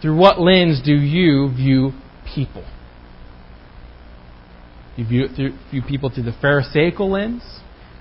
Through 0.00 0.16
what 0.16 0.40
lens 0.40 0.80
do 0.84 0.92
you 0.92 1.52
view 1.54 1.92
people? 2.34 2.64
You 4.96 5.06
view, 5.06 5.24
it 5.24 5.36
through, 5.36 5.58
view 5.70 5.82
people 5.82 6.10
through 6.10 6.24
the 6.24 6.36
Pharisaical 6.40 7.10
lens, 7.10 7.42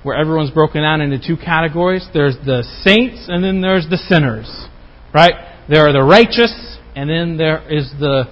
where 0.03 0.15
everyone's 0.15 0.51
broken 0.51 0.81
down 0.81 1.01
into 1.01 1.19
two 1.19 1.37
categories. 1.37 2.07
There's 2.13 2.35
the 2.45 2.63
saints 2.83 3.25
and 3.27 3.43
then 3.43 3.61
there's 3.61 3.87
the 3.89 3.97
sinners. 3.97 4.67
Right? 5.13 5.33
There 5.69 5.87
are 5.87 5.93
the 5.93 6.03
righteous 6.03 6.77
and 6.95 7.09
then 7.09 7.37
there 7.37 7.67
is 7.71 7.91
the 7.99 8.25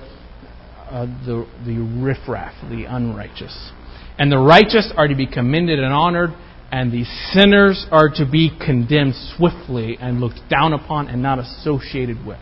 uh, 0.90 1.06
the 1.26 1.48
the 1.66 1.78
riffraff, 2.02 2.54
the 2.70 2.86
unrighteous. 2.86 3.72
And 4.18 4.32
the 4.32 4.38
righteous 4.38 4.94
are 4.96 5.08
to 5.08 5.16
be 5.16 5.28
commended 5.28 5.80
and 5.80 5.92
honored, 5.92 6.32
and 6.76 6.92
the 6.92 7.06
sinners 7.32 7.88
are 7.90 8.10
to 8.10 8.30
be 8.30 8.52
condemned 8.60 9.14
swiftly 9.38 9.98
and 9.98 10.20
looked 10.20 10.42
down 10.50 10.74
upon 10.74 11.08
and 11.08 11.24
not 11.24 11.40
associated 11.40 12.18
with. 12.26 12.38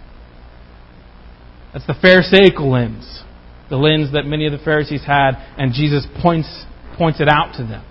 That's 1.72 1.86
the 1.86 1.94
Pharisaical 1.94 2.72
lens, 2.72 3.22
the 3.70 3.78
lens 3.78 4.12
that 4.14 4.24
many 4.26 4.48
of 4.48 4.52
the 4.52 4.58
Pharisees 4.58 5.04
had, 5.06 5.34
and 5.56 5.72
Jesus 5.72 6.08
points 6.20 6.66
points 6.98 7.22
it 7.22 7.30
out 7.30 7.54
to 7.58 7.64
them. 7.64 7.86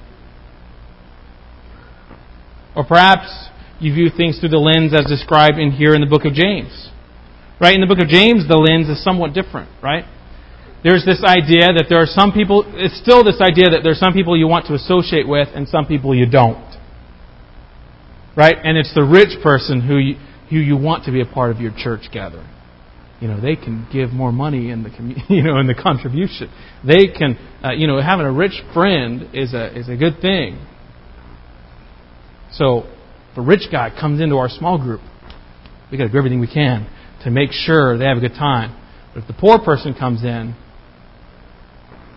Or 2.75 2.85
perhaps 2.85 3.29
you 3.79 3.95
view 3.95 4.11
things 4.17 4.41
through 4.41 4.49
the 4.49 4.59
lens 4.59 4.93
as 4.93 5.07
described 5.07 5.59
in 5.59 5.71
here 5.71 5.95
in 5.95 6.01
the 6.01 6.09
book 6.09 6.25
of 6.25 6.33
James. 6.33 6.91
Right? 7.61 7.77
In 7.77 7.81
the 7.81 7.87
book 7.87 8.03
of 8.03 8.09
James, 8.09 8.49
the 8.49 8.59
lens 8.59 8.89
is 8.89 9.03
somewhat 9.05 9.33
different, 9.33 9.71
right? 9.81 10.07
There's 10.83 11.05
this 11.05 11.23
idea 11.23 11.73
that 11.79 11.87
there 11.89 12.03
are 12.03 12.07
some 12.07 12.33
people, 12.33 12.65
it's 12.75 12.99
still 12.99 13.23
this 13.23 13.41
idea 13.41 13.71
that 13.71 13.81
there 13.83 13.93
are 13.93 14.03
some 14.03 14.13
people 14.13 14.37
you 14.37 14.49
want 14.49 14.67
to 14.67 14.75
associate 14.75 15.29
with 15.29 15.49
and 15.55 15.69
some 15.69 15.87
people 15.87 16.15
you 16.15 16.27
don't. 16.27 16.77
Right? 18.37 18.57
And 18.63 18.77
it's 18.77 18.93
the 18.95 19.05
rich 19.05 19.41
person 19.43 19.81
who 19.81 19.99
you, 19.99 20.17
who 20.51 20.57
you 20.57 20.77
want 20.77 21.05
to 21.05 21.13
be 21.13 21.21
a 21.21 21.27
part 21.27 21.51
of 21.51 21.61
your 21.61 21.73
church 21.77 22.09
gathering. 22.13 22.49
You 23.21 23.29
know, 23.29 23.41
they 23.41 23.55
can 23.55 23.87
give 23.93 24.11
more 24.11 24.33
money 24.33 24.71
in 24.71 24.83
the, 24.83 24.91
you 25.33 25.45
know, 25.45 25.59
in 25.59 25.69
the 25.69 25.75
contribution. 25.75 26.51
They 26.85 27.07
can, 27.07 27.39
uh, 27.63 27.73
you 27.73 27.87
know, 27.87 28.01
having 28.03 28.27
a 28.27 28.33
rich 28.33 28.61
friend 28.75 29.31
is 29.33 29.55
a, 29.55 29.79
is 29.79 29.89
a 29.89 29.97
good 29.97 30.21
thing. 30.21 30.67
So, 32.51 32.85
if 33.31 33.39
a 33.39 33.41
rich 33.41 33.69
guy 33.71 33.91
comes 33.91 34.21
into 34.21 34.37
our 34.37 34.49
small 34.49 34.77
group, 34.79 35.01
we 35.91 35.97
got 35.97 36.05
to 36.05 36.11
do 36.11 36.19
everything 36.19 36.41
we 36.41 36.53
can 36.53 36.91
to 37.23 37.31
make 37.31 37.53
sure 37.53 37.97
they 37.97 38.05
have 38.05 38.19
a 38.19 38.21
good 38.21 38.35
time. 38.35 38.77
But 39.15 39.23
if 39.23 39.27
the 39.29 39.35
poor 39.35 39.59
person 39.59 39.95
comes 39.95 40.25
in, 40.25 40.57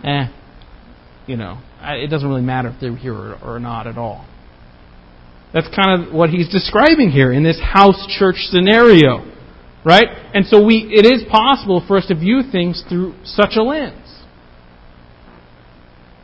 eh, 0.04 0.26
you 1.26 1.36
know, 1.36 1.60
it 1.82 2.08
doesn't 2.10 2.28
really 2.28 2.42
matter 2.42 2.68
if 2.68 2.80
they're 2.80 2.96
here 2.96 3.36
or, 3.42 3.58
not 3.58 3.86
at 3.86 3.98
all. 3.98 4.26
That's 5.52 5.68
kind 5.74 6.02
of 6.02 6.14
what 6.14 6.30
he's 6.30 6.48
describing 6.48 7.10
here 7.10 7.32
in 7.32 7.42
this 7.42 7.60
house 7.60 8.06
church 8.18 8.36
scenario, 8.50 9.24
right? 9.84 10.06
And 10.34 10.44
so 10.46 10.64
we, 10.64 10.88
it 10.90 11.06
is 11.06 11.24
possible 11.30 11.84
for 11.86 11.96
us 11.96 12.06
to 12.06 12.14
view 12.14 12.42
things 12.50 12.84
through 12.88 13.14
such 13.24 13.52
a 13.56 13.62
lens. 13.62 14.24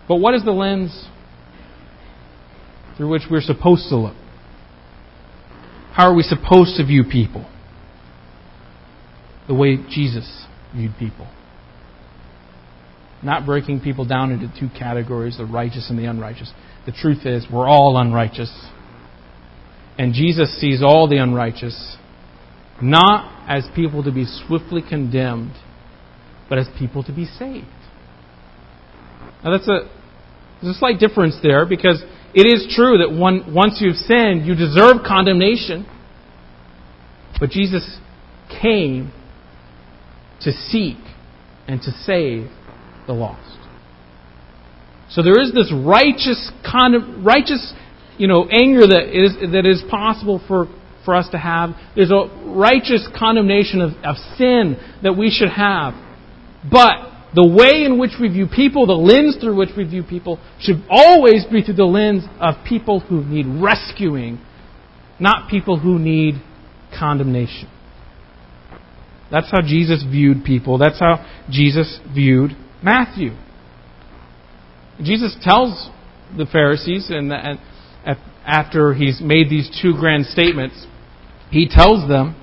But 0.08 0.16
what 0.16 0.34
is 0.34 0.44
the 0.44 0.52
lens 0.52 1.08
through 2.96 3.08
which 3.08 3.22
we're 3.30 3.40
supposed 3.40 3.88
to 3.88 3.96
look? 3.96 4.16
How 5.92 6.10
are 6.10 6.14
we 6.14 6.22
supposed 6.22 6.76
to 6.76 6.86
view 6.86 7.04
people? 7.04 7.48
The 9.46 9.54
way 9.54 9.76
Jesus 9.76 10.46
viewed 10.74 10.92
people. 10.98 11.28
Not 13.22 13.46
breaking 13.46 13.80
people 13.80 14.04
down 14.04 14.32
into 14.32 14.52
two 14.58 14.68
categories, 14.76 15.36
the 15.38 15.46
righteous 15.46 15.88
and 15.90 15.98
the 15.98 16.06
unrighteous. 16.06 16.52
The 16.86 16.92
truth 16.92 17.24
is, 17.24 17.46
we're 17.52 17.68
all 17.68 17.96
unrighteous. 17.96 18.52
And 19.98 20.12
Jesus 20.12 20.60
sees 20.60 20.82
all 20.82 21.08
the 21.08 21.18
unrighteous 21.18 21.96
not 22.80 23.48
as 23.48 23.64
people 23.76 24.02
to 24.02 24.12
be 24.12 24.24
swiftly 24.46 24.82
condemned, 24.86 25.52
but 26.48 26.58
as 26.58 26.66
people 26.78 27.04
to 27.04 27.12
be 27.12 27.24
saved. 27.24 27.66
Now 29.44 29.52
that's 29.56 29.68
a 29.68 29.88
there's 30.60 30.76
a 30.76 30.78
slight 30.78 30.98
difference 30.98 31.36
there 31.42 31.66
because 31.66 32.02
it 32.34 32.46
is 32.46 32.72
true 32.74 32.98
that 32.98 33.12
one, 33.12 33.52
once 33.52 33.78
you've 33.80 33.96
sinned, 33.96 34.46
you 34.46 34.54
deserve 34.54 34.98
condemnation. 35.06 35.86
But 37.40 37.50
Jesus 37.50 37.98
came 38.60 39.12
to 40.42 40.52
seek 40.52 40.98
and 41.66 41.80
to 41.82 41.90
save 41.90 42.48
the 43.06 43.12
lost. 43.12 43.58
So 45.10 45.22
there 45.22 45.40
is 45.40 45.52
this 45.52 45.72
righteous 45.72 46.50
kind 46.64 46.94
of 46.94 47.24
righteous, 47.24 47.72
you 48.16 48.26
know, 48.26 48.48
anger 48.48 48.86
that 48.86 49.10
is 49.12 49.52
that 49.52 49.66
is 49.66 49.82
possible 49.90 50.40
for, 50.48 50.66
for 51.04 51.14
us 51.14 51.28
to 51.32 51.38
have. 51.38 51.70
There's 51.94 52.10
a 52.10 52.28
righteous 52.46 53.06
condemnation 53.18 53.82
of, 53.82 53.90
of 54.04 54.16
sin 54.38 54.76
that 55.02 55.16
we 55.16 55.30
should 55.30 55.50
have. 55.50 55.92
But 56.70 57.12
the 57.34 57.46
way 57.46 57.84
in 57.84 57.98
which 57.98 58.12
we 58.20 58.28
view 58.28 58.46
people, 58.46 58.86
the 58.86 58.92
lens 58.92 59.36
through 59.40 59.56
which 59.56 59.70
we 59.76 59.84
view 59.84 60.02
people, 60.02 60.38
should 60.60 60.82
always 60.88 61.44
be 61.44 61.62
through 61.62 61.74
the 61.74 61.84
lens 61.84 62.24
of 62.40 62.54
people 62.66 63.00
who 63.00 63.24
need 63.24 63.46
rescuing, 63.46 64.38
not 65.20 65.50
people 65.50 65.78
who 65.78 65.98
need 65.98 66.34
condemnation. 66.98 67.68
That's 69.30 69.50
how 69.50 69.62
Jesus 69.62 70.04
viewed 70.08 70.44
people. 70.44 70.76
That's 70.78 70.98
how 70.98 71.24
Jesus 71.50 72.00
viewed 72.14 72.52
Matthew. 72.82 73.30
Jesus 75.02 75.36
tells 75.42 75.90
the 76.36 76.46
Pharisees, 76.46 77.10
and, 77.10 77.32
after 78.44 78.92
he's 78.92 79.20
made 79.20 79.48
these 79.48 79.70
two 79.80 79.94
grand 79.94 80.26
statements, 80.26 80.86
he 81.50 81.68
tells 81.68 82.08
them, 82.08 82.34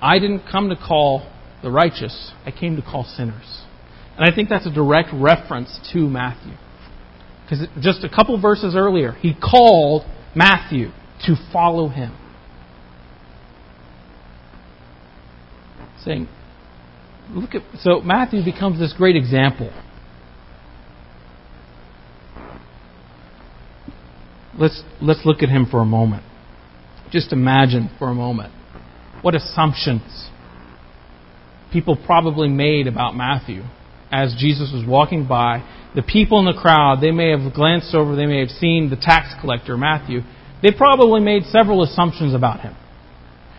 I 0.00 0.18
didn't 0.18 0.42
come 0.50 0.68
to 0.68 0.76
call 0.76 1.30
the 1.62 1.70
righteous, 1.70 2.32
I 2.44 2.50
came 2.50 2.76
to 2.76 2.82
call 2.82 3.04
sinners. 3.04 3.62
And 4.16 4.28
I 4.28 4.34
think 4.34 4.48
that's 4.48 4.66
a 4.66 4.72
direct 4.72 5.10
reference 5.12 5.78
to 5.92 5.98
Matthew. 6.00 6.54
Because 7.44 7.66
just 7.80 8.04
a 8.04 8.08
couple 8.08 8.40
verses 8.40 8.74
earlier, 8.76 9.12
he 9.12 9.34
called 9.34 10.02
Matthew 10.34 10.88
to 11.26 11.36
follow 11.52 11.88
him. 11.88 12.16
Saying, 16.04 16.28
look 17.30 17.54
at, 17.54 17.62
so 17.80 18.00
Matthew 18.00 18.44
becomes 18.44 18.78
this 18.78 18.92
great 18.96 19.16
example. 19.16 19.70
Let's, 24.58 24.82
let's 25.00 25.20
look 25.24 25.42
at 25.42 25.48
him 25.48 25.66
for 25.70 25.80
a 25.80 25.84
moment. 25.84 26.24
Just 27.10 27.32
imagine 27.32 27.90
for 27.98 28.08
a 28.08 28.14
moment 28.14 28.52
what 29.22 29.34
assumptions 29.34 30.28
people 31.72 31.96
probably 32.06 32.48
made 32.48 32.86
about 32.86 33.14
Matthew 33.14 33.62
as 34.10 34.34
Jesus 34.38 34.72
was 34.72 34.84
walking 34.86 35.26
by. 35.26 35.62
The 35.94 36.02
people 36.02 36.38
in 36.40 36.44
the 36.44 36.60
crowd, 36.60 37.00
they 37.00 37.10
may 37.10 37.30
have 37.30 37.52
glanced 37.54 37.94
over, 37.94 38.14
they 38.16 38.26
may 38.26 38.40
have 38.40 38.50
seen 38.50 38.90
the 38.90 38.96
tax 38.96 39.34
collector, 39.40 39.76
Matthew. 39.76 40.20
They 40.62 40.70
probably 40.76 41.20
made 41.20 41.44
several 41.44 41.82
assumptions 41.82 42.34
about 42.34 42.60
him. 42.60 42.74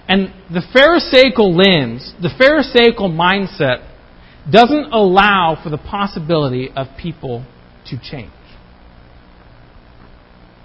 And 0.09 0.33
the 0.51 0.63
Pharisaical 0.73 1.55
lens, 1.55 2.15
the 2.19 2.31
Pharisaical 2.35 3.11
mindset, 3.11 3.87
doesn't 4.51 4.91
allow 4.91 5.59
for 5.61 5.69
the 5.69 5.77
possibility 5.77 6.71
of 6.75 6.87
people 6.99 7.45
to 7.85 7.97
change. 8.01 8.31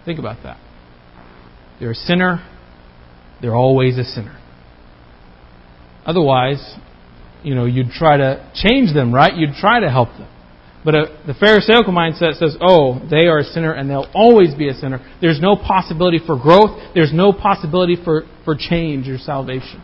Think 0.06 0.18
about 0.18 0.42
that. 0.44 0.58
They're 1.78 1.90
a 1.90 1.94
sinner, 1.94 2.42
they're 3.42 3.54
always 3.54 3.98
a 3.98 4.04
sinner. 4.04 4.40
Otherwise, 6.06 6.76
you 7.42 7.54
know, 7.54 7.66
you'd 7.66 7.90
try 7.90 8.16
to 8.16 8.50
change 8.54 8.94
them, 8.94 9.14
right? 9.14 9.34
You'd 9.34 9.54
try 9.60 9.80
to 9.80 9.90
help 9.90 10.08
them. 10.16 10.28
But 10.84 10.94
uh, 10.94 11.04
the 11.26 11.34
Pharisaical 11.34 11.94
mindset 11.94 12.34
says, 12.34 12.56
oh, 12.60 13.00
they 13.10 13.26
are 13.26 13.38
a 13.38 13.44
sinner 13.44 13.72
and 13.72 13.88
they'll 13.88 14.10
always 14.14 14.54
be 14.54 14.68
a 14.68 14.74
sinner. 14.74 15.00
There's 15.20 15.40
no 15.40 15.56
possibility 15.56 16.18
for 16.24 16.38
growth. 16.38 16.78
There's 16.94 17.12
no 17.12 17.32
possibility 17.32 17.96
for, 18.02 18.24
for 18.44 18.54
change 18.58 19.08
or 19.08 19.16
salvation. 19.16 19.82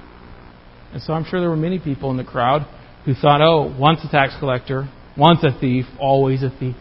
And 0.92 1.00
so 1.02 1.14
I'm 1.14 1.24
sure 1.24 1.40
there 1.40 1.48
were 1.48 1.56
many 1.56 1.78
people 1.78 2.10
in 2.10 2.18
the 2.18 2.24
crowd 2.24 2.66
who 3.06 3.14
thought, 3.14 3.40
oh, 3.40 3.74
once 3.78 4.00
a 4.04 4.10
tax 4.10 4.34
collector, 4.38 4.90
once 5.16 5.42
a 5.42 5.58
thief, 5.58 5.86
always 5.98 6.42
a 6.42 6.50
thief. 6.50 6.76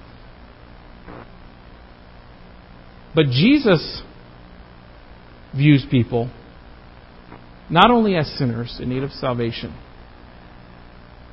But 3.15 3.27
Jesus 3.27 4.01
views 5.55 5.85
people 5.89 6.29
not 7.69 7.91
only 7.91 8.15
as 8.15 8.27
sinners 8.37 8.79
in 8.81 8.89
need 8.89 9.03
of 9.03 9.11
salvation, 9.11 9.77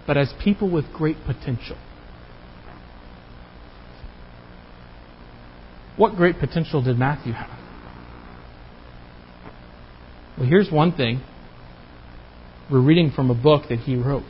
but 0.06 0.16
as 0.16 0.32
people 0.42 0.70
with 0.70 0.84
great 0.92 1.16
potential. 1.26 1.76
What 5.96 6.16
great 6.16 6.38
potential 6.38 6.82
did 6.82 6.98
Matthew 6.98 7.32
have? 7.32 7.50
Well, 10.36 10.46
here's 10.46 10.70
one 10.70 10.92
thing. 10.92 11.22
We're 12.70 12.82
reading 12.82 13.12
from 13.14 13.30
a 13.30 13.34
book 13.34 13.68
that 13.70 13.80
he 13.80 13.96
wrote 13.96 14.24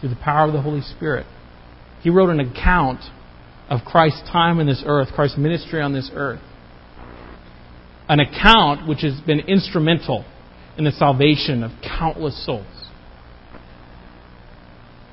through 0.00 0.10
the 0.10 0.16
power 0.16 0.46
of 0.46 0.52
the 0.52 0.60
Holy 0.60 0.82
Spirit. 0.82 1.26
He 2.02 2.10
wrote 2.10 2.30
an 2.30 2.40
account 2.40 3.00
of 3.70 3.80
Christ's 3.86 4.22
time 4.30 4.58
on 4.58 4.66
this 4.66 4.82
earth, 4.84 5.08
Christ's 5.14 5.38
ministry 5.38 5.80
on 5.80 5.94
this 5.94 6.10
earth. 6.12 6.40
An 8.08 8.20
account 8.20 8.88
which 8.88 9.02
has 9.02 9.18
been 9.20 9.40
instrumental 9.40 10.24
in 10.76 10.84
the 10.84 10.92
salvation 10.92 11.62
of 11.62 11.70
countless 11.82 12.44
souls. 12.44 12.66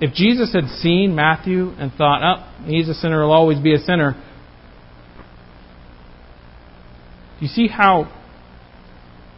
If 0.02 0.14
Jesus 0.14 0.54
had 0.54 0.68
seen 0.80 1.16
Matthew 1.16 1.70
and 1.72 1.92
thought, 1.94 2.22
oh, 2.24 2.66
he's 2.66 2.90
a 2.90 2.94
sinner, 2.94 3.22
he'll 3.22 3.32
always 3.32 3.60
be 3.60 3.74
a 3.74 3.80
sinner, 3.80 4.16
Do 7.27 7.27
you 7.40 7.48
see 7.48 7.68
how 7.68 8.12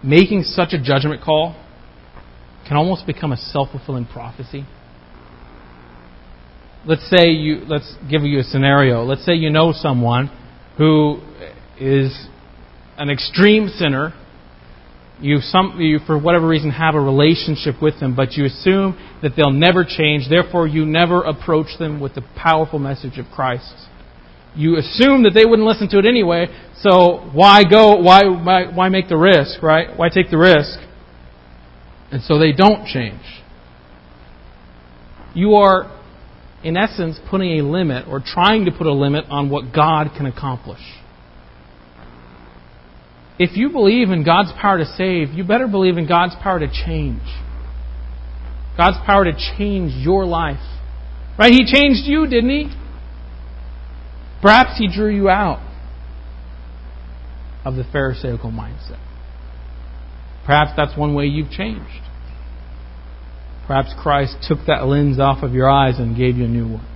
making 0.04 0.44
such 0.44 0.74
a 0.74 0.82
judgment 0.82 1.22
call 1.22 1.56
can 2.68 2.78
almost 2.78 3.06
become 3.06 3.32
a 3.32 3.38
self 3.38 3.72
fulfilling 3.72 4.06
prophecy? 4.06 4.66
Let's 6.86 7.10
say 7.10 7.30
you, 7.30 7.66
let's 7.68 7.94
give 8.10 8.24
you 8.24 8.40
a 8.40 8.44
scenario. 8.44 9.04
Let's 9.04 9.26
say 9.26 9.34
you 9.34 9.50
know 9.50 9.74
someone 9.74 10.32
who 10.78 11.20
is 11.80 12.28
an 12.98 13.10
extreme 13.10 13.68
sinner. 13.68 14.14
You, 15.22 15.40
some, 15.42 15.82
you, 15.82 16.00
for 16.08 16.18
whatever 16.18 16.48
reason, 16.48 16.72
have 16.72 16.96
a 16.96 17.02
relationship 17.02 17.82
with 17.82 18.00
them, 18.00 18.16
but 18.16 18.34
you 18.34 18.46
assume 18.46 18.98
that 19.22 19.34
they'll 19.36 19.52
never 19.52 19.84
change. 19.84 20.30
Therefore, 20.30 20.66
you 20.66 20.86
never 20.86 21.22
approach 21.24 21.78
them 21.78 22.00
with 22.00 22.16
the 22.16 22.24
powerful 22.38 22.80
message 22.80 23.18
of 23.18 23.26
Christ 23.26 23.74
you 24.60 24.76
assume 24.76 25.24
that 25.24 25.32
they 25.34 25.46
wouldn't 25.46 25.66
listen 25.66 25.88
to 25.90 26.00
it 26.00 26.06
anyway, 26.06 26.48
so 26.82 27.30
why 27.32 27.64
go, 27.64 27.96
why, 27.96 28.24
why, 28.26 28.66
why 28.66 28.90
make 28.90 29.08
the 29.08 29.16
risk, 29.16 29.64
right? 29.64 29.98
Why 29.98 30.10
take 30.10 30.30
the 30.30 30.38
risk? 30.38 30.78
And 32.12 32.22
so 32.24 32.38
they 32.38 32.52
don't 32.52 32.86
change. 32.86 33.22
You 35.34 35.56
are, 35.56 35.90
in 36.62 36.76
essence, 36.76 37.18
putting 37.30 37.62
a 37.62 37.64
limit 37.64 38.06
or 38.10 38.20
trying 38.20 38.66
to 38.66 38.72
put 38.72 38.86
a 38.86 38.92
limit 38.92 39.24
on 39.30 39.50
what 39.50 39.74
God 39.74 40.10
can 40.18 40.26
accomplish. 40.26 40.82
If 43.40 43.56
you 43.56 43.70
believe 43.70 44.10
in 44.10 44.26
God's 44.26 44.52
power 44.60 44.78
to 44.80 44.86
save, 44.98 45.30
you 45.30 45.46
better 45.46 45.70
believe 45.70 45.98
in 45.98 46.06
God's 46.06 46.36
power 46.44 46.60
to 46.60 46.68
change. 46.68 47.24
God's 48.76 48.98
power 49.06 49.24
to 49.24 49.32
change 49.58 49.94
your 50.04 50.26
life. 50.26 50.60
Right? 51.38 51.54
He 51.54 51.64
changed 51.66 52.02
you, 52.04 52.28
didn't 52.28 52.50
He? 52.50 52.79
Perhaps 54.42 54.78
he 54.78 54.88
drew 54.88 55.14
you 55.14 55.30
out 55.30 55.60
of 57.66 57.76
the 57.76 57.84
Pharisaical 57.84 58.52
mindset. 58.52 59.00
Perhaps 60.46 60.72
that's 60.78 60.98
one 60.98 61.14
way 61.14 61.26
you've 61.26 61.52
changed. 61.52 62.02
Perhaps 63.68 63.94
Christ 64.02 64.38
took 64.48 64.60
that 64.66 64.88
lens 64.88 65.20
off 65.20 65.44
of 65.44 65.54
your 65.54 65.70
eyes 65.70 66.00
and 66.00 66.18
gave 66.18 66.38
you 66.38 66.46
a 66.46 66.48
new 66.48 66.68
one, 66.68 66.88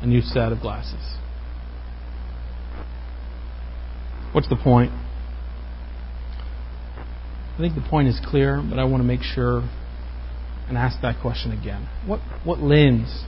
a 0.00 0.06
new 0.06 0.22
set 0.22 0.50
of 0.50 0.60
glasses. 0.60 1.16
What's 4.32 4.48
the 4.48 4.56
point? 4.56 4.90
I 7.54 7.58
think 7.58 7.74
the 7.74 7.86
point 7.88 8.08
is 8.08 8.18
clear, 8.24 8.64
but 8.68 8.78
I 8.78 8.84
want 8.84 9.02
to 9.02 9.06
make 9.06 9.22
sure 9.22 9.68
and 10.68 10.78
ask 10.78 11.00
that 11.02 11.20
question 11.20 11.52
again. 11.52 11.88
What, 12.06 12.20
what 12.44 12.60
lens 12.60 13.24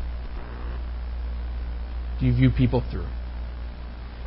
do 2.19 2.27
you 2.27 2.33
view 2.35 2.51
people 2.51 2.83
through? 2.91 3.07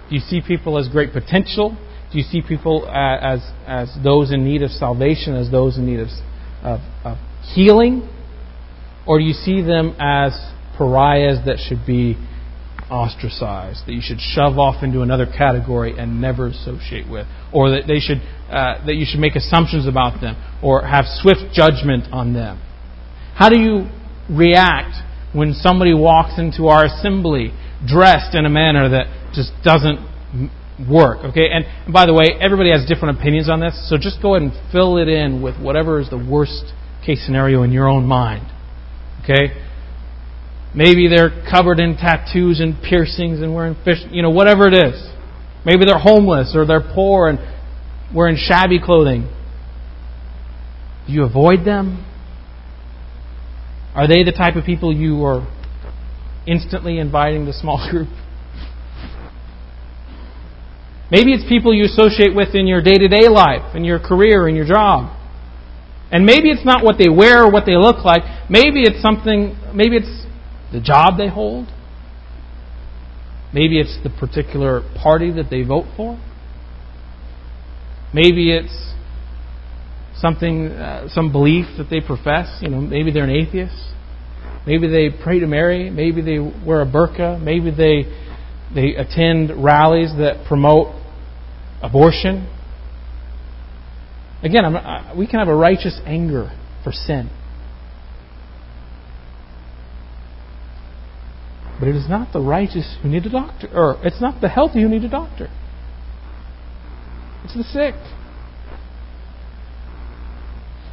Do 0.10 0.16
you 0.16 0.22
see 0.22 0.42
people 0.46 0.78
as 0.78 0.88
great 0.88 1.14
potential? 1.14 1.78
Do 2.12 2.18
you 2.18 2.24
see 2.24 2.42
people 2.42 2.88
as, 2.88 3.42
as 3.66 3.96
those 4.04 4.32
in 4.32 4.46
need 4.46 4.62
of 4.62 4.72
salvation, 4.72 5.36
as 5.36 5.52
those 5.52 5.78
in 5.78 5.86
need 5.86 6.00
of, 6.00 6.08
of, 6.64 6.80
of 7.04 7.18
healing? 7.54 8.08
Or 9.08 9.20
do 9.20 9.26
you 9.26 9.34
see 9.34 9.62
them 9.62 9.96
as 10.00 10.32
pariahs 10.78 11.40
that 11.46 11.58
should 11.68 11.86
be 11.86 12.18
ostracized, 12.90 13.88
that 13.88 13.94
you 13.94 14.02
should 14.02 14.20
shove 14.20 14.60
off 14.60 14.84
into 14.84 15.02
another 15.02 15.26
category 15.26 15.98
and 15.98 16.22
never 16.22 16.48
associate 16.48 17.10
with, 17.10 17.26
or 17.52 17.72
that 17.72 17.88
they 17.88 18.00
should 18.00 18.22
uh, 18.50 18.86
that 18.86 18.94
you 18.94 19.06
should 19.10 19.20
make 19.20 19.36
assumptions 19.36 19.88
about 19.88 20.22
them, 20.22 20.36
or 20.62 20.86
have 20.86 21.06
swift 21.08 21.52
judgment 21.52 22.06
on 22.12 22.34
them. 22.34 22.62
How 23.34 23.50
do 23.50 23.60
you 23.60 23.90
react 24.30 24.96
when 25.34 25.54
somebody 25.54 25.94
walks 25.94 26.38
into 26.38 26.68
our 26.68 26.86
assembly 26.86 27.52
dressed 27.86 28.36
in 28.36 28.46
a 28.46 28.50
manner 28.50 28.90
that 28.90 29.32
just 29.34 29.52
doesn't 29.64 30.00
work. 30.90 31.24
Okay, 31.26 31.50
and, 31.50 31.66
by 31.92 32.06
the 32.06 32.14
way, 32.14 32.36
everybody 32.40 32.72
has 32.72 32.86
different 32.86 33.18
opinions 33.18 33.50
on 33.50 33.60
this, 33.60 33.90
so 33.90 33.98
just 33.98 34.22
go 34.22 34.36
ahead 34.36 34.52
and 34.52 34.72
fill 34.72 34.98
it 34.98 35.08
in 35.08 35.42
with 35.42 35.60
whatever 35.60 36.00
is 36.00 36.10
the 36.10 36.18
worst 36.18 36.74
case 37.06 37.26
scenario 37.26 37.64
in 37.64 37.72
your 37.72 37.88
own 37.88 38.06
mind. 38.06 38.52
Okay, 39.24 39.56
maybe 40.76 41.08
they're 41.08 41.44
covered 41.50 41.80
in 41.80 41.96
tattoos 41.96 42.60
and 42.60 42.76
piercings 42.82 43.42
and 43.42 43.56
wearing 43.56 43.76
fish, 43.84 44.00
you 44.12 44.22
know, 44.22 44.30
whatever 44.30 44.68
it 44.68 44.74
is. 44.74 45.12
Maybe 45.66 45.86
they're 45.86 45.98
homeless 45.98 46.54
or 46.56 46.66
they're 46.66 46.94
poor 46.94 47.28
and 47.28 47.40
wearing 48.14 48.38
shabby 48.38 48.80
clothing. 48.80 49.28
Do 51.08 51.14
you 51.14 51.24
avoid 51.24 51.66
them? 51.66 52.06
Are 53.96 54.08
they 54.08 54.24
the 54.24 54.32
type 54.32 54.56
of 54.56 54.66
people 54.66 54.94
you 54.94 55.24
are 55.24 55.48
instantly 56.48 57.00
inviting 57.00 57.46
the 57.46 57.54
small 57.54 57.88
group? 57.92 58.10
Maybe 61.12 61.34
it's 61.34 61.48
people 61.48 61.74
you 61.74 61.86
associate 61.86 62.36
with 62.36 62.56
in 62.56 62.66
your 62.66 62.82
day 62.82 62.98
to 62.98 63.08
day 63.08 63.28
life, 63.30 63.76
in 63.76 63.84
your 63.84 64.00
career, 64.00 64.48
in 64.48 64.56
your 64.56 64.66
job. 64.66 65.16
And 66.12 66.26
maybe 66.26 66.50
it's 66.50 66.66
not 66.66 66.84
what 66.84 66.98
they 66.98 67.10
wear 67.10 67.44
or 67.44 67.52
what 67.52 67.66
they 67.66 67.76
look 67.76 68.04
like. 68.04 68.24
Maybe 68.50 68.84
it's 68.84 69.02
something, 69.02 69.56
maybe 69.74 69.98
it's 69.98 70.26
the 70.72 70.80
job 70.80 71.18
they 71.18 71.28
hold. 71.28 71.68
Maybe 73.54 73.80
it's 73.80 73.98
the 74.04 74.10
particular 74.10 74.82
party 75.02 75.32
that 75.32 75.50
they 75.50 75.64
vote 75.64 75.86
for. 75.96 76.20
Maybe 78.14 78.52
it's 78.52 78.94
something, 80.18 80.68
uh, 80.68 81.08
some 81.10 81.32
belief 81.32 81.66
that 81.78 81.90
they 81.90 82.02
profess. 82.02 82.60
You 82.62 82.70
know, 82.70 82.82
maybe 82.82 83.12
they're 83.12 83.24
an 83.24 83.30
atheist. 83.30 83.94
Maybe 84.66 84.88
they 84.88 85.10
pray 85.24 85.40
to 85.40 85.48
Mary. 85.48 85.90
Maybe 85.90 86.22
they 86.22 86.40
wear 86.40 86.82
a 86.82 86.86
burqa. 86.86 87.42
Maybe 87.42 87.72
they 87.72 88.04
they 88.74 88.96
attend 88.96 89.64
rallies 89.64 90.12
that 90.18 90.46
promote 90.48 90.88
abortion. 91.82 92.52
Again, 94.44 94.66
I, 94.76 95.14
we 95.18 95.28
can 95.28 95.40
have 95.40 95.48
a 95.48 95.56
righteous 95.56 96.00
anger 96.06 96.52
for 96.84 96.92
sin. 96.92 97.30
But 101.80 101.90
it 101.90 101.96
is 101.96 102.10
not 102.10 102.32
the 102.32 102.40
righteous 102.40 102.98
who 103.02 103.10
need 103.10 103.26
a 103.26 103.30
doctor, 103.30 103.68
or 103.74 103.98
it's 104.04 104.22
not 104.22 104.42
the 104.42 104.50
healthy 104.50 104.82
who 104.82 104.90
need 104.90 105.04
a 105.04 105.10
doctor. 105.10 105.50
It's 107.44 107.56
the 107.56 107.64
sick. 107.64 107.96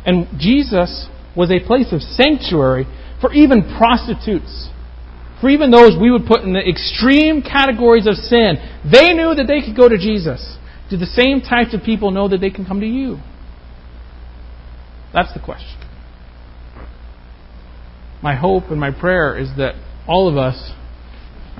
And 0.05 0.26
Jesus 0.38 1.09
was 1.36 1.51
a 1.51 1.64
place 1.64 1.92
of 1.92 2.03
sanctuary 2.03 2.86
for 3.23 3.33
even 3.33 3.62
prostitutes 3.79 4.68
for 5.43 5.51
even 5.51 5.73
those 5.73 5.97
we 6.01 6.09
would 6.12 6.25
put 6.25 6.43
in 6.43 6.53
the 6.53 6.61
extreme 6.61 7.43
categories 7.43 8.07
of 8.07 8.14
sin, 8.14 8.59
they 8.85 9.12
knew 9.12 9.35
that 9.35 9.47
they 9.49 9.61
could 9.61 9.77
go 9.77 9.89
to 9.89 9.99
Jesus. 9.99 10.57
Do 10.89 10.97
the 10.97 11.05
same 11.05 11.41
types 11.41 11.75
of 11.75 11.83
people 11.83 12.12
know 12.12 12.29
that 12.29 12.41
they 12.41 12.51
can 12.51 12.64
come 12.64 12.79
to 12.79 12.87
you? 12.87 13.18
That's 15.12 15.35
the 15.35 15.41
question. 15.41 15.81
my 18.23 18.37
hope 18.37 18.70
and 18.70 18.79
my 18.79 18.93
prayer 18.93 19.37
is 19.37 19.49
that 19.57 19.75
all 20.07 20.29
of 20.29 20.37
us 20.37 20.75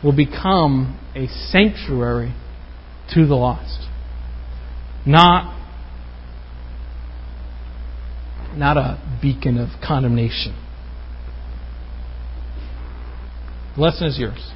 will 0.05 0.15
become 0.15 0.97
a 1.17 1.27
sanctuary 1.27 2.33
to 3.15 3.27
the 3.27 3.35
lost. 3.35 3.89
Not, 5.05 5.59
not 8.55 8.77
a 8.77 9.19
beacon 9.21 9.59
of 9.59 9.71
condemnation. 9.85 10.62
The 13.75 13.81
lesson 13.81 14.07
is 14.07 14.18
yours. 14.18 14.53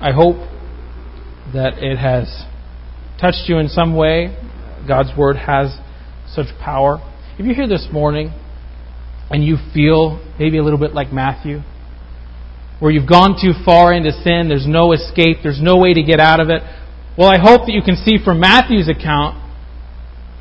I 0.00 0.12
hope 0.12 0.36
that 1.54 1.78
it 1.78 1.96
has 1.96 2.44
touched 3.20 3.48
you 3.48 3.58
in 3.58 3.68
some 3.68 3.94
way. 3.94 4.36
God's 4.86 5.16
Word 5.16 5.36
has 5.36 5.78
such 6.28 6.46
power. 6.60 6.98
If 7.38 7.46
you're 7.46 7.54
here 7.54 7.68
this 7.68 7.86
morning 7.92 8.32
and 9.30 9.44
you 9.44 9.56
feel 9.72 10.20
maybe 10.38 10.58
a 10.58 10.62
little 10.62 10.78
bit 10.78 10.92
like 10.92 11.12
Matthew, 11.12 11.60
where 12.80 12.90
you've 12.90 13.08
gone 13.08 13.36
too 13.40 13.52
far 13.64 13.92
into 13.92 14.10
sin, 14.10 14.48
there's 14.48 14.66
no 14.66 14.92
escape, 14.92 15.38
there's 15.42 15.62
no 15.62 15.78
way 15.78 15.94
to 15.94 16.02
get 16.02 16.18
out 16.18 16.40
of 16.40 16.50
it, 16.50 16.62
well, 17.16 17.28
I 17.28 17.38
hope 17.38 17.66
that 17.66 17.72
you 17.72 17.82
can 17.82 17.96
see 17.96 18.18
from 18.22 18.40
Matthew's 18.40 18.88
account 18.88 19.42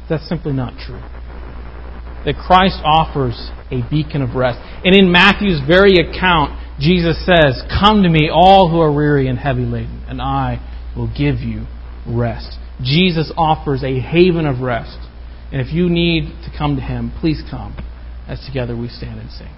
that's 0.10 0.28
simply 0.28 0.54
not 0.54 0.74
true. 0.78 1.02
That 2.26 2.36
Christ 2.36 2.82
offers 2.84 3.52
a 3.72 3.88
beacon 3.90 4.22
of 4.22 4.36
rest. 4.36 4.60
And 4.84 4.96
in 4.96 5.12
Matthew's 5.12 5.62
very 5.66 5.96
account, 5.96 6.60
Jesus 6.80 7.24
says, 7.26 7.62
Come 7.70 8.04
to 8.04 8.10
me, 8.10 8.30
all 8.32 8.70
who 8.70 8.82
are 8.82 8.92
weary 8.92 9.28
and 9.28 9.38
heavy 9.38 9.66
laden, 9.66 10.04
and 10.08 10.22
I 10.22 10.60
will 10.96 11.08
give 11.08 11.40
you 11.40 11.66
rest. 12.08 12.58
Jesus 12.82 13.32
offers 13.38 13.84
a 13.84 14.00
haven 14.00 14.46
of 14.46 14.60
rest. 14.60 14.98
And 15.52 15.62
if 15.62 15.74
you 15.74 15.90
need 15.90 16.24
to 16.44 16.52
come 16.58 16.76
to 16.76 16.82
Him, 16.82 17.14
please 17.22 17.42
come 17.50 17.78
as 18.28 18.44
together 18.46 18.76
we 18.76 18.90
stand 18.90 19.20
and 19.20 19.30
sing. 19.30 19.54